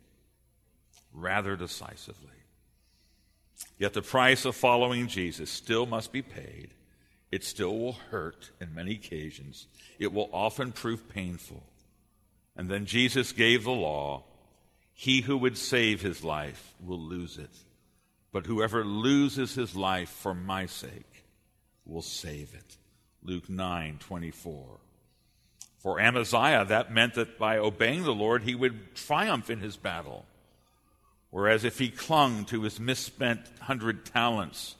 Rather 1.13 1.55
decisively. 1.55 2.29
Yet 3.77 3.93
the 3.93 4.01
price 4.01 4.45
of 4.45 4.55
following 4.55 5.07
Jesus 5.07 5.49
still 5.49 5.85
must 5.85 6.11
be 6.11 6.21
paid. 6.21 6.69
It 7.31 7.43
still 7.43 7.77
will 7.77 7.97
hurt 8.11 8.51
in 8.59 8.75
many 8.75 8.91
occasions. 8.91 9.67
It 9.99 10.13
will 10.13 10.29
often 10.33 10.71
prove 10.71 11.09
painful. 11.09 11.63
And 12.55 12.69
then 12.69 12.85
Jesus 12.85 13.31
gave 13.31 13.63
the 13.63 13.71
law 13.71 14.23
He 14.93 15.21
who 15.21 15.37
would 15.37 15.57
save 15.57 16.01
his 16.01 16.23
life 16.23 16.75
will 16.79 16.99
lose 16.99 17.37
it, 17.37 17.55
but 18.31 18.45
whoever 18.45 18.85
loses 18.85 19.55
his 19.55 19.75
life 19.75 20.09
for 20.09 20.35
my 20.35 20.67
sake 20.67 21.25
will 21.85 22.03
save 22.03 22.53
it. 22.53 22.77
Luke 23.23 23.49
9 23.49 23.97
24. 23.99 24.79
For 25.81 25.99
Amaziah, 25.99 26.65
that 26.65 26.93
meant 26.93 27.15
that 27.15 27.39
by 27.39 27.57
obeying 27.57 28.03
the 28.03 28.13
Lord, 28.13 28.43
he 28.43 28.53
would 28.53 28.95
triumph 28.95 29.49
in 29.49 29.59
his 29.59 29.77
battle. 29.77 30.25
Whereas 31.31 31.63
if 31.63 31.79
he 31.79 31.89
clung 31.89 32.45
to 32.45 32.61
his 32.61 32.79
misspent 32.79 33.41
hundred 33.61 34.05
talents, 34.05 34.75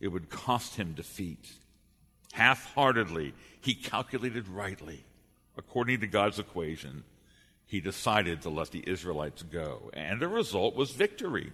it 0.00 0.08
would 0.08 0.28
cost 0.28 0.76
him 0.76 0.92
defeat. 0.92 1.52
Half 2.32 2.74
heartedly, 2.74 3.32
he 3.60 3.74
calculated 3.74 4.48
rightly 4.48 5.04
according 5.56 6.00
to 6.00 6.06
God's 6.06 6.38
equation, 6.38 7.04
he 7.66 7.80
decided 7.80 8.42
to 8.42 8.50
let 8.50 8.70
the 8.70 8.84
Israelites 8.86 9.42
go. 9.42 9.90
And 9.92 10.20
the 10.20 10.28
result 10.28 10.74
was 10.74 10.90
victory. 10.90 11.52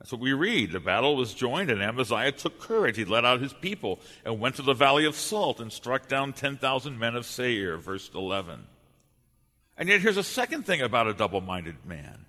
That's 0.00 0.12
what 0.12 0.20
we 0.22 0.32
read. 0.32 0.72
The 0.72 0.80
battle 0.80 1.14
was 1.14 1.34
joined, 1.34 1.70
and 1.70 1.82
Amaziah 1.82 2.32
took 2.32 2.58
courage. 2.58 2.96
He 2.96 3.04
led 3.04 3.26
out 3.26 3.42
his 3.42 3.52
people 3.52 4.00
and 4.24 4.40
went 4.40 4.56
to 4.56 4.62
the 4.62 4.72
valley 4.72 5.04
of 5.04 5.14
Salt 5.14 5.60
and 5.60 5.70
struck 5.70 6.08
down 6.08 6.32
10,000 6.32 6.98
men 6.98 7.14
of 7.14 7.26
Seir, 7.26 7.76
verse 7.76 8.10
11. 8.14 8.66
And 9.76 9.88
yet, 9.90 10.00
here's 10.00 10.16
a 10.16 10.24
second 10.24 10.64
thing 10.64 10.80
about 10.80 11.06
a 11.06 11.12
double 11.12 11.42
minded 11.42 11.84
man 11.84 12.24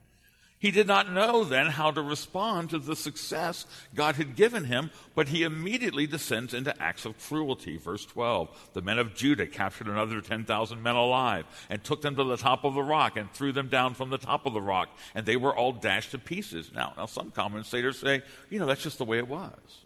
he 0.61 0.69
did 0.69 0.85
not 0.85 1.11
know 1.11 1.43
then 1.43 1.65
how 1.65 1.89
to 1.89 2.03
respond 2.03 2.69
to 2.69 2.77
the 2.77 2.95
success 2.95 3.65
God 3.95 4.17
had 4.17 4.35
given 4.35 4.65
him, 4.65 4.91
but 5.15 5.29
he 5.29 5.41
immediately 5.41 6.05
descends 6.05 6.53
into 6.53 6.79
acts 6.79 7.03
of 7.03 7.17
cruelty. 7.17 7.77
Verse 7.77 8.05
12 8.05 8.69
The 8.73 8.83
men 8.83 8.99
of 8.99 9.15
Judah 9.15 9.47
captured 9.47 9.87
another 9.87 10.21
10,000 10.21 10.83
men 10.83 10.95
alive 10.95 11.45
and 11.67 11.83
took 11.83 12.03
them 12.03 12.15
to 12.15 12.23
the 12.23 12.37
top 12.37 12.63
of 12.63 12.75
the 12.75 12.83
rock 12.83 13.17
and 13.17 13.31
threw 13.31 13.51
them 13.51 13.69
down 13.69 13.95
from 13.95 14.11
the 14.11 14.19
top 14.19 14.45
of 14.45 14.53
the 14.53 14.61
rock, 14.61 14.95
and 15.15 15.25
they 15.25 15.35
were 15.35 15.55
all 15.55 15.71
dashed 15.71 16.11
to 16.11 16.19
pieces. 16.19 16.69
Now, 16.71 16.93
now 16.95 17.07
some 17.07 17.31
commentators 17.31 17.97
say, 17.97 18.21
you 18.51 18.59
know, 18.59 18.67
that's 18.67 18.83
just 18.83 18.99
the 18.99 19.05
way 19.05 19.17
it 19.17 19.27
was 19.27 19.85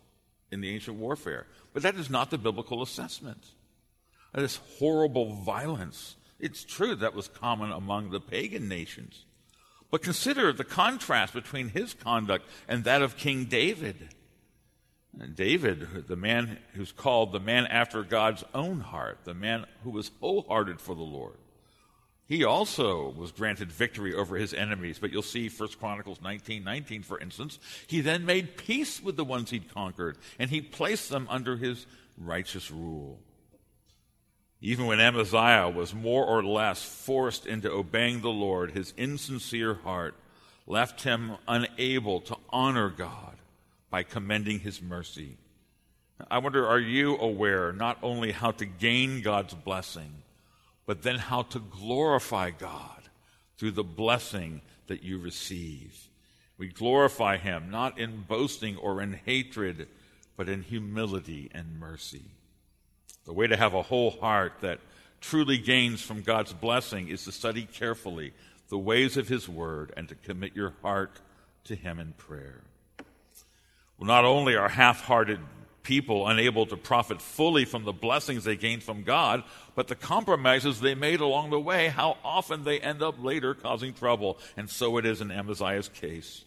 in 0.52 0.60
the 0.60 0.74
ancient 0.74 0.98
warfare. 0.98 1.48
But 1.72 1.84
that 1.84 1.96
is 1.96 2.10
not 2.10 2.32
the 2.32 2.38
biblical 2.38 2.82
assessment. 2.82 3.46
This 4.34 4.60
horrible 4.78 5.36
violence. 5.36 6.18
It's 6.38 6.66
true 6.66 6.96
that 6.96 7.16
was 7.16 7.30
common 7.30 7.72
among 7.72 8.10
the 8.10 8.20
pagan 8.20 8.68
nations. 8.68 9.24
But 9.92 10.02
consider 10.04 10.52
the 10.52 10.64
contrast 10.64 11.34
between 11.34 11.70
his 11.70 11.94
conduct 11.94 12.46
and 12.68 12.84
that 12.84 13.02
of 13.02 13.18
King 13.18 13.46
David. 13.46 14.10
David, 15.36 16.08
the 16.08 16.16
man 16.16 16.58
who's 16.74 16.92
called 16.92 17.32
the 17.32 17.40
man 17.40 17.68
after 17.68 18.04
God's 18.04 18.44
own 18.54 18.82
heart, 18.82 19.20
the 19.24 19.34
man 19.34 19.66
who 19.84 19.92
was 19.92 20.12
wholehearted 20.20 20.82
for 20.82 20.96
the 20.96 21.02
Lord. 21.02 21.38
He 22.28 22.44
also 22.44 23.10
was 23.10 23.32
granted 23.32 23.72
victory 23.72 24.14
over 24.14 24.36
his 24.36 24.54
enemies, 24.54 24.98
but 25.00 25.12
you'll 25.12 25.22
see 25.22 25.48
1 25.48 25.70
Chronicles 25.80 26.22
19 26.22 26.64
19, 26.64 27.04
for 27.04 27.20
instance. 27.20 27.60
He 27.88 28.02
then 28.02 28.26
made 28.26 28.58
peace 28.58 29.02
with 29.02 29.16
the 29.16 29.24
ones 29.24 29.52
he'd 29.52 29.74
conquered, 29.74 30.18
and 30.40 30.50
he 30.50 30.62
placed 30.62 31.10
them 31.10 31.28
under 31.30 31.56
his 31.56 31.86
righteous 32.18 32.72
rule. 32.72 33.20
Even 34.62 34.86
when 34.86 35.00
Amaziah 35.00 35.70
was 35.70 35.94
more 35.94 36.26
or 36.26 36.44
less 36.44 36.84
forced 36.84 37.46
into 37.46 37.72
obeying 37.72 38.22
the 38.22 38.30
Lord, 38.30 38.72
his 38.72 38.94
insincere 38.98 39.76
heart 39.76 40.16
left 40.66 41.04
him 41.04 41.38
unable 41.48 42.22
to 42.22 42.38
honor 42.50 42.90
God 42.90 43.36
by 43.90 44.04
commending 44.04 44.60
his 44.60 44.82
mercy. 44.82 45.38
I 46.32 46.38
wonder, 46.38 46.66
are 46.66 46.80
you 46.80 47.18
aware 47.18 47.74
not 47.74 47.98
only 48.02 48.32
how 48.32 48.52
to 48.52 48.66
gain 48.66 49.22
God's 49.22 49.54
blessing, 49.54 50.24
but 50.86 51.02
then 51.02 51.18
how 51.18 51.44
to 51.44 51.60
glorify 51.60 52.52
God 52.52 53.10
through 53.58 53.72
the 53.72 53.84
blessing 53.84 54.62
that 54.88 55.04
you 55.04 55.18
receive? 55.20 56.10
We 56.58 56.68
glorify 56.68 57.38
Him 57.38 57.70
not 57.70 58.00
in 58.00 58.22
boasting 58.28 58.78
or 58.78 59.02
in 59.02 59.20
hatred, 59.26 59.88
but 60.38 60.48
in 60.48 60.64
humility 60.64 61.50
and 61.54 61.80
mercy. 61.80 62.35
The 63.26 63.34
way 63.34 63.48
to 63.48 63.58
have 63.58 63.74
a 63.74 63.82
whole 63.82 64.12
heart 64.12 64.54
that 64.62 64.80
truly 65.20 65.58
gains 65.58 66.02
from 66.02 66.22
God's 66.22 66.54
blessing 66.54 67.10
is 67.10 67.24
to 67.26 67.32
study 67.32 67.68
carefully 67.72 68.34
the 68.70 68.78
ways 68.78 69.18
of 69.18 69.28
His 69.28 69.50
Word 69.50 69.94
and 69.98 70.08
to 70.10 70.16
commit 70.16 70.56
your 70.56 70.74
heart 70.82 71.20
to 71.66 71.76
Him 71.76 72.00
in 72.00 72.14
prayer. 72.14 72.62
Well, 73.98 74.08
not 74.08 74.26
only 74.26 74.56
are 74.56 74.70
half 74.70 75.02
hearted 75.02 75.40
people 75.84 76.28
unable 76.28 76.66
to 76.66 76.76
profit 76.76 77.22
fully 77.22 77.64
from 77.64 77.84
the 77.84 77.94
blessings 77.94 78.44
they 78.44 78.56
gained 78.56 78.84
from 78.84 79.04
God, 79.04 79.44
but 79.76 79.88
the 79.88 79.96
compromises 79.96 80.82
they 80.82 80.96
made 80.96 81.22
along 81.22 81.52
the 81.52 81.60
way, 81.60 81.88
how 81.88 82.18
often 82.24 82.64
they 82.64 82.80
end 82.80 83.02
up 83.02 83.24
later 83.24 83.54
causing 83.54 83.94
trouble. 83.94 84.38
And 84.58 84.70
so 84.70 84.98
it 84.98 85.06
is 85.06 85.22
in 85.22 85.32
Amaziah's 85.32 85.90
case. 85.90 86.44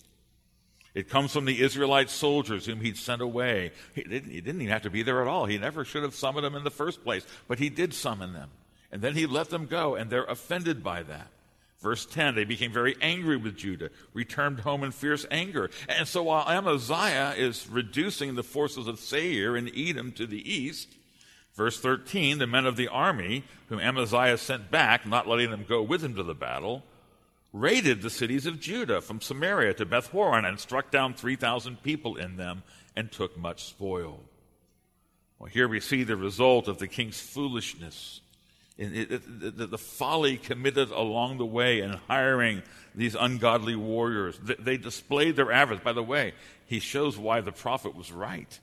It 0.95 1.09
comes 1.09 1.33
from 1.33 1.45
the 1.45 1.61
Israelite 1.61 2.11
soldiers 2.11 2.67
whom 2.67 2.81
he'd 2.81 2.97
sent 2.97 3.23
away. 3.23 3.73
He 3.95 4.03
didn't, 4.03 4.31
he 4.31 4.41
didn't 4.41 4.63
even 4.63 4.73
have 4.73 4.83
to 4.83 4.91
be 4.91 5.03
there 5.03 5.21
at 5.21 5.29
all. 5.29 5.47
He 5.47 5.59
never 5.59 5.85
should 5.85 6.03
have 6.03 6.15
summoned 6.15 6.45
them 6.45 6.55
in 6.55 6.65
the 6.65 6.71
first 6.71 7.05
place, 7.05 7.27
but 7.47 7.59
he 7.59 7.69
did 7.69 7.95
summon 7.95 8.33
them. 8.33 8.51
And 8.91 9.03
then 9.03 9.15
he 9.15 9.27
let 9.27 9.51
them 9.51 9.67
go, 9.67 9.95
and 9.95 10.11
they're 10.11 10.25
offended 10.25 10.83
by 10.83 11.03
that. 11.03 11.29
Verse 11.81 12.07
10 12.07 12.35
They 12.35 12.45
became 12.45 12.73
very 12.73 12.97
angry 13.01 13.37
with 13.37 13.57
Judah, 13.57 13.91
returned 14.13 14.61
home 14.61 14.83
in 14.83 14.93
fierce 14.93 15.27
anger. 15.31 15.71
And 15.89 16.09
so 16.09 16.25
while 16.25 16.49
Amaziah 16.49 17.35
is 17.37 17.69
reducing 17.69 18.35
the 18.35 18.43
forces 18.43 18.87
of 18.87 18.99
Seir 18.99 19.57
and 19.57 19.71
Edom 19.77 20.13
to 20.13 20.27
the 20.27 20.51
east, 20.51 20.89
verse 21.55 21.81
13 21.81 22.39
the 22.39 22.47
men 22.47 22.67
of 22.67 22.77
the 22.77 22.89
army, 22.89 23.45
whom 23.69 23.79
Amaziah 23.79 24.39
sent 24.39 24.71
back, 24.71 25.07
not 25.07 25.29
letting 25.29 25.51
them 25.51 25.65
go 25.69 25.83
with 25.83 26.03
him 26.03 26.15
to 26.17 26.23
the 26.23 26.35
battle, 26.35 26.83
raided 27.53 28.03
the 28.03 28.11
cities 28.11 28.47
of 28.47 28.61
Judah 28.61 29.01
from 29.01 29.21
Samaria 29.21 29.75
to 29.75 29.87
Beth 29.87 30.09
Horon 30.09 30.45
and 30.45 30.61
struck 30.61 30.91
down 30.91 31.15
3,000 31.15 31.83
people 31.83 32.17
in 32.17 32.37
them 32.37 32.63
and 32.95 33.11
took 33.11 33.39
much 33.39 33.65
spoil. 33.65 34.21
Well, 35.39 35.51
here 35.51 35.69
we 35.69 35.81
see 35.81 36.03
the 36.03 36.17
result 36.17 36.69
of 36.69 36.79
the 36.79 36.89
king's 36.89 37.21
foolishness, 37.21 38.21
the, 38.77 39.79
folly 39.79 40.37
committed 40.37 40.91
along 40.91 41.39
the 41.39 41.47
way 41.47 41.81
in 41.81 41.93
hiring 42.09 42.63
these 42.95 43.15
ungodly 43.15 43.77
warriors. 43.77 44.39
They 44.43 44.77
displayed 44.77 45.37
their 45.37 45.53
avarice. 45.53 45.81
By 45.81 45.93
the 45.93 46.03
way, 46.03 46.35
he 46.67 46.81
shows 46.81 47.17
why 47.17 47.41
the 47.41 47.53
prophet 47.53 47.95
was 47.95 48.13
right. 48.13 48.59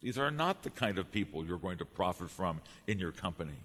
These 0.00 0.18
are 0.18 0.30
not 0.30 0.62
the 0.62 0.70
kind 0.70 0.98
of 0.98 1.10
people 1.10 1.44
you're 1.44 1.58
going 1.58 1.78
to 1.78 1.84
profit 1.84 2.30
from 2.30 2.60
in 2.86 2.98
your 2.98 3.12
company. 3.12 3.58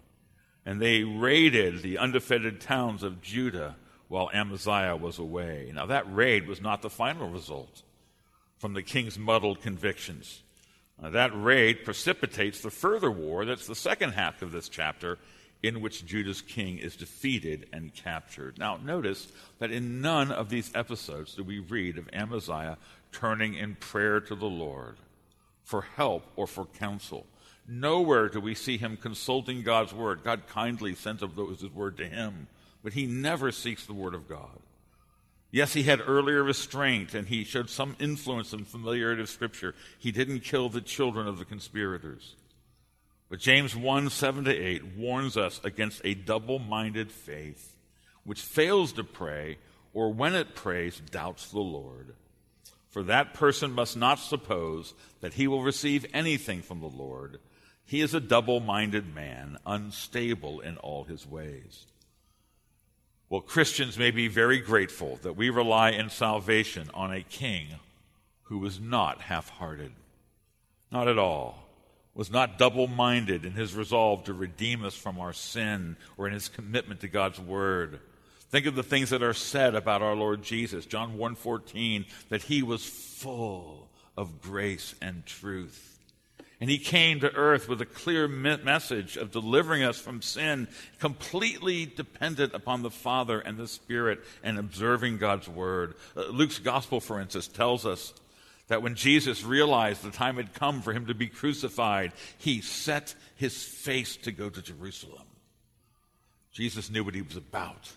And 0.66 0.82
they 0.82 1.04
raided 1.04 1.82
the 1.82 1.98
undefended 1.98 2.62
towns 2.62 3.04
of 3.04 3.22
Judah 3.22 3.76
while 4.14 4.30
Amaziah 4.32 4.96
was 4.96 5.18
away. 5.18 5.72
Now, 5.74 5.88
that 5.88 6.06
raid 6.14 6.48
was 6.48 6.62
not 6.62 6.84
the 6.84 6.90
final 6.92 7.32
result 7.32 7.82
from 8.60 8.76
the 8.76 8.84
king's 8.84 9.18
muddled 9.18 9.64
convictions. 9.64 10.44
Uh, 11.02 11.10
that 11.10 11.32
raid 11.34 11.84
precipitates 11.84 12.62
the 12.62 12.70
further 12.70 13.10
war 13.10 13.44
that's 13.44 13.66
the 13.66 13.74
second 13.74 14.12
half 14.12 14.44
of 14.44 14.52
this 14.52 14.70
chapter, 14.70 15.18
in 15.64 15.82
which 15.82 16.06
Judah's 16.06 16.44
king 16.44 16.78
is 16.78 16.96
defeated 16.96 17.68
and 17.74 17.92
captured. 17.96 18.60
Now, 18.60 18.78
notice 18.78 19.30
that 19.58 19.72
in 19.72 20.00
none 20.02 20.32
of 20.32 20.48
these 20.48 20.72
episodes 20.76 21.34
do 21.34 21.44
we 21.44 21.58
read 21.58 21.98
of 21.98 22.08
Amaziah 22.14 22.78
turning 23.12 23.56
in 23.56 23.74
prayer 23.74 24.20
to 24.20 24.36
the 24.36 24.46
Lord 24.46 24.98
for 25.64 25.82
help 25.82 26.24
or 26.36 26.46
for 26.46 26.66
counsel. 26.66 27.26
Nowhere 27.68 28.30
do 28.30 28.40
we 28.40 28.54
see 28.54 28.78
him 28.78 28.96
consulting 28.96 29.64
God's 29.64 29.92
word. 29.92 30.24
God 30.24 30.44
kindly 30.46 30.94
sent 30.94 31.24
of 31.24 31.36
those 31.36 31.62
his 31.62 31.72
word 31.72 31.98
to 31.98 32.06
him, 32.08 32.48
but 32.84 32.94
he 32.94 33.06
never 33.06 33.52
seeks 33.52 33.86
the 33.86 33.94
word 33.94 34.14
of 34.14 34.28
God. 34.28 34.60
Yes, 35.52 35.74
he 35.74 35.84
had 35.84 36.02
earlier 36.06 36.44
restraint 36.44 37.14
and 37.14 37.28
he 37.28 37.44
showed 37.44 37.70
some 37.70 37.96
influence 38.00 38.54
and 38.54 38.68
familiarity 38.68 39.22
of 39.22 39.30
Scripture. 39.30 39.76
He 40.00 40.12
didn't 40.12 40.40
kill 40.40 40.68
the 40.68 40.82
children 40.82 41.28
of 41.28 41.38
the 41.38 41.46
conspirators. 41.46 42.36
But 43.30 43.40
James 43.40 43.76
1 43.76 44.10
7 44.10 44.46
to 44.46 44.56
8 44.56 44.98
warns 44.98 45.38
us 45.38 45.62
against 45.64 46.02
a 46.04 46.16
double 46.16 46.60
minded 46.60 47.12
faith 47.12 47.76
which 48.24 48.42
fails 48.42 48.94
to 48.94 49.04
pray 49.04 49.58
or 49.94 50.12
when 50.12 50.34
it 50.34 50.56
prays 50.56 51.00
doubts 51.00 51.52
the 51.52 51.60
Lord. 51.60 52.16
For 52.90 53.04
that 53.04 53.34
person 53.34 53.72
must 53.72 53.98
not 53.98 54.20
suppose 54.20 54.94
that 55.22 55.34
he 55.34 55.48
will 55.48 55.64
receive 55.64 56.06
anything 56.14 56.62
from 56.62 56.80
the 56.80 56.88
Lord. 56.88 57.40
He 57.86 58.02
is 58.02 58.14
a 58.14 58.20
double 58.20 58.60
minded 58.60 59.14
man, 59.14 59.58
unstable 59.66 60.62
in 60.62 60.78
all 60.78 61.04
his 61.04 61.28
ways. 61.28 61.86
Well, 63.34 63.42
Christians 63.42 63.98
may 63.98 64.12
be 64.12 64.28
very 64.28 64.60
grateful 64.60 65.18
that 65.24 65.36
we 65.36 65.50
rely 65.50 65.90
in 65.90 66.12
salvation 66.12 66.92
on 66.94 67.12
a 67.12 67.24
king 67.24 67.66
who 68.44 68.60
was 68.60 68.80
not 68.80 69.22
half 69.22 69.50
hearted, 69.50 69.92
not 70.92 71.08
at 71.08 71.18
all, 71.18 71.68
was 72.14 72.30
not 72.30 72.60
double 72.60 72.86
minded 72.86 73.44
in 73.44 73.54
his 73.54 73.74
resolve 73.74 74.26
to 74.26 74.34
redeem 74.34 74.86
us 74.86 74.94
from 74.94 75.20
our 75.20 75.34
sin 75.34 75.98
or 76.16 76.28
in 76.28 76.34
his 76.36 76.48
commitment 76.48 77.00
to 77.00 77.08
God's 77.08 77.40
word. 77.40 78.00
Think 78.52 78.68
of 78.68 78.76
the 78.76 78.84
things 78.84 79.10
that 79.10 79.24
are 79.24 79.34
said 79.34 79.74
about 79.74 80.04
our 80.04 80.16
Lord 80.16 80.44
Jesus. 80.44 80.86
John 80.86 81.18
1:14 81.18 82.06
that 82.30 82.44
he 82.44 82.62
was 82.62 82.86
full 82.86 83.90
of 84.16 84.42
grace 84.44 84.94
and 85.02 85.26
truth. 85.26 85.98
And 86.64 86.70
he 86.70 86.78
came 86.78 87.20
to 87.20 87.36
earth 87.36 87.68
with 87.68 87.82
a 87.82 87.86
clear 87.86 88.26
message 88.26 89.18
of 89.18 89.32
delivering 89.32 89.84
us 89.84 90.00
from 90.00 90.22
sin, 90.22 90.70
completely 90.98 91.86
dependent 91.86 92.54
upon 92.54 92.84
the 92.84 92.90
Father 92.90 93.42
and 93.42 93.58
the 93.58 93.68
Spirit 93.68 94.24
and 94.44 94.58
observing 94.58 95.18
God's 95.18 95.50
word. 95.50 95.96
Uh, 96.16 96.28
Luke's 96.28 96.60
gospel, 96.60 97.02
for 97.02 97.20
instance, 97.20 97.50
tells 97.50 97.86
us 97.86 98.14
that 98.70 98.82
when 98.82 98.96
Jesus 98.96 99.44
realized 99.44 100.04
the 100.04 100.10
time 100.10 100.38
had 100.38 100.54
come 100.54 100.82
for 100.82 100.94
him 100.94 101.08
to 101.08 101.14
be 101.14 101.28
crucified, 101.28 102.14
he 102.38 102.62
set 102.62 103.14
his 103.36 103.62
face 103.62 104.16
to 104.16 104.32
go 104.32 104.50
to 104.50 104.62
Jerusalem. 104.62 105.28
Jesus 106.54 106.90
knew 106.90 107.04
what 107.04 107.14
he 107.14 107.24
was 107.24 107.36
about, 107.36 107.92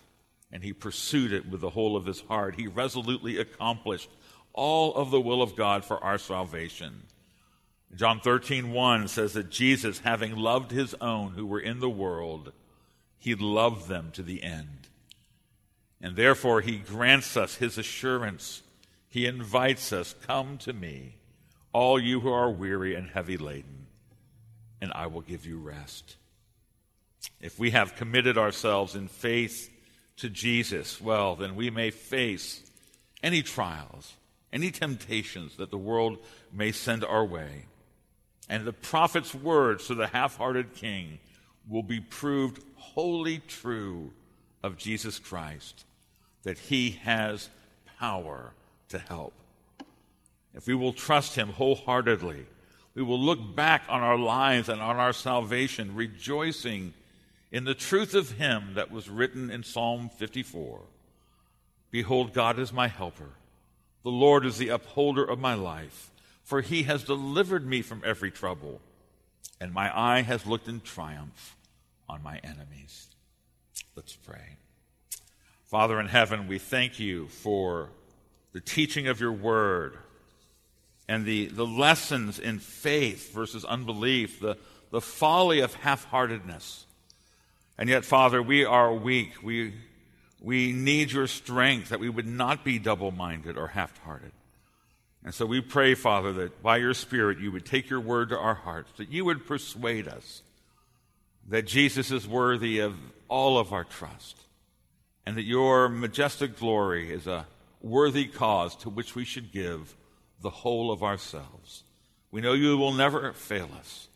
and 0.51 0.61
he 0.61 0.73
pursued 0.73 1.31
it 1.31 1.49
with 1.49 1.61
the 1.61 1.69
whole 1.69 1.95
of 1.95 2.05
his 2.05 2.19
heart. 2.19 2.55
He 2.55 2.67
resolutely 2.67 3.37
accomplished 3.37 4.09
all 4.51 4.93
of 4.93 5.09
the 5.09 5.21
will 5.21 5.41
of 5.41 5.55
God 5.55 5.85
for 5.85 6.03
our 6.03 6.17
salvation. 6.17 7.03
John 7.97 8.19
13, 8.19 8.73
1 8.73 9.07
says 9.07 9.33
that 9.33 9.49
Jesus, 9.49 9.99
having 9.99 10.35
loved 10.35 10.69
his 10.69 10.93
own 11.01 11.31
who 11.31 11.47
were 11.47 11.59
in 11.59 11.79
the 11.79 11.89
world, 11.89 12.51
he 13.17 13.33
loved 13.33 13.87
them 13.87 14.11
to 14.13 14.21
the 14.21 14.43
end. 14.43 14.87
And 15.99 16.15
therefore, 16.15 16.61
he 16.61 16.77
grants 16.77 17.35
us 17.35 17.55
his 17.55 17.79
assurance. 17.79 18.61
He 19.09 19.25
invites 19.25 19.91
us, 19.91 20.13
Come 20.27 20.59
to 20.59 20.73
me, 20.73 21.15
all 21.73 21.99
you 21.99 22.19
who 22.19 22.29
are 22.29 22.51
weary 22.51 22.93
and 22.93 23.09
heavy 23.09 23.35
laden, 23.35 23.87
and 24.79 24.91
I 24.93 25.07
will 25.07 25.21
give 25.21 25.47
you 25.47 25.57
rest. 25.57 26.17
If 27.41 27.57
we 27.57 27.71
have 27.71 27.95
committed 27.95 28.37
ourselves 28.37 28.93
in 28.93 29.07
faith 29.07 29.71
to 30.17 30.29
Jesus, 30.29 31.01
well, 31.01 31.35
then 31.35 31.55
we 31.55 31.71
may 31.71 31.89
face 31.89 32.61
any 33.23 33.41
trials, 33.41 34.13
any 34.53 34.69
temptations 34.69 35.57
that 35.57 35.71
the 35.71 35.79
world 35.79 36.19
may 36.53 36.71
send 36.71 37.03
our 37.03 37.25
way. 37.25 37.65
And 38.49 38.65
the 38.65 38.73
prophet's 38.73 39.35
words 39.35 39.87
to 39.87 39.95
the 39.95 40.07
half 40.07 40.37
hearted 40.37 40.73
king 40.73 41.19
will 41.67 41.83
be 41.83 41.99
proved 41.99 42.63
wholly 42.75 43.39
true 43.39 44.11
of 44.63 44.77
Jesus 44.77 45.19
Christ, 45.19 45.85
that 46.43 46.57
he 46.57 46.91
has 47.03 47.49
power 47.99 48.53
to 48.89 48.97
help. 48.97 49.33
If 50.53 50.65
we 50.65 50.75
will 50.75 50.93
trust 50.93 51.35
him 51.35 51.49
wholeheartedly, 51.49 52.45
we 52.95 53.03
will 53.03 53.19
look 53.19 53.55
back 53.55 53.83
on 53.89 54.01
our 54.01 54.17
lives 54.17 54.69
and 54.69 54.81
on 54.81 54.95
our 54.95 55.13
salvation, 55.13 55.93
rejoicing 55.93 56.93
in 57.51 57.63
the 57.63 57.75
truth 57.75 58.15
of 58.15 58.31
him 58.31 58.73
that 58.73 58.91
was 58.91 59.09
written 59.09 59.51
in 59.51 59.63
Psalm 59.63 60.09
54 60.09 60.81
Behold, 61.89 62.33
God 62.33 62.59
is 62.59 62.73
my 62.73 62.87
helper, 62.87 63.29
the 64.03 64.09
Lord 64.09 64.45
is 64.45 64.57
the 64.57 64.69
upholder 64.69 65.23
of 65.23 65.39
my 65.39 65.53
life 65.53 66.11
for 66.47 66.61
he 66.61 66.83
has 66.83 67.03
delivered 67.03 67.67
me 67.67 67.81
from 67.81 68.01
every 68.05 68.31
trouble, 68.31 68.79
and 69.59 69.73
my 69.73 69.91
eye 69.93 70.21
has 70.21 70.45
looked 70.45 70.69
in 70.69 70.79
triumph 70.79 71.57
on 72.07 72.23
my 72.23 72.37
enemies. 72.37 73.07
Let's 73.97 74.15
pray. 74.15 74.55
Father 75.65 75.99
in 75.99 76.07
heaven, 76.07 76.47
we 76.47 76.57
thank 76.57 76.99
you 76.99 77.27
for 77.27 77.89
the 78.53 78.61
teaching 78.61 79.09
of 79.09 79.19
your 79.19 79.33
word 79.33 79.97
and 81.09 81.25
the, 81.25 81.47
the 81.47 81.65
lessons 81.65 82.39
in 82.39 82.59
faith 82.59 83.33
versus 83.33 83.65
unbelief, 83.65 84.39
the, 84.39 84.57
the 84.89 85.01
folly 85.01 85.59
of 85.59 85.73
half 85.73 86.05
heartedness. 86.05 86.85
And 87.77 87.89
yet, 87.89 88.05
Father, 88.05 88.41
we 88.41 88.63
are 88.63 88.93
weak. 88.93 89.43
We, 89.43 89.73
we 90.39 90.71
need 90.71 91.11
your 91.11 91.27
strength 91.27 91.89
that 91.89 91.99
we 91.99 92.07
would 92.07 92.25
not 92.25 92.63
be 92.63 92.79
double 92.79 93.11
minded 93.11 93.57
or 93.57 93.67
half 93.67 93.97
hearted. 94.05 94.31
And 95.23 95.33
so 95.33 95.45
we 95.45 95.61
pray, 95.61 95.93
Father, 95.93 96.31
that 96.33 96.61
by 96.63 96.77
your 96.77 96.93
Spirit 96.93 97.39
you 97.39 97.51
would 97.51 97.65
take 97.65 97.89
your 97.89 97.99
word 97.99 98.29
to 98.29 98.37
our 98.37 98.53
hearts, 98.53 98.91
that 98.97 99.09
you 99.09 99.25
would 99.25 99.45
persuade 99.45 100.07
us 100.07 100.43
that 101.47 101.65
Jesus 101.65 102.11
is 102.11 102.27
worthy 102.27 102.79
of 102.79 102.95
all 103.27 103.57
of 103.57 103.71
our 103.73 103.83
trust, 103.83 104.37
and 105.25 105.35
that 105.37 105.43
your 105.43 105.89
majestic 105.89 106.57
glory 106.57 107.11
is 107.11 107.27
a 107.27 107.45
worthy 107.81 108.25
cause 108.25 108.75
to 108.77 108.89
which 108.89 109.15
we 109.15 109.25
should 109.25 109.51
give 109.51 109.95
the 110.41 110.49
whole 110.49 110.91
of 110.91 111.03
ourselves. 111.03 111.83
We 112.31 112.41
know 112.41 112.53
you 112.53 112.77
will 112.77 112.93
never 112.93 113.33
fail 113.33 113.69
us. 113.77 114.07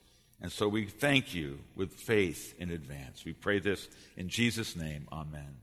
And 0.42 0.52
so 0.52 0.68
we 0.68 0.86
thank 0.86 1.34
you 1.34 1.60
with 1.76 1.94
faith 1.94 2.56
in 2.58 2.72
advance. 2.72 3.24
We 3.24 3.34
pray 3.34 3.60
this 3.60 3.88
in 4.18 4.28
Jesus' 4.28 4.76
name. 4.76 5.08
Amen. 5.12 5.58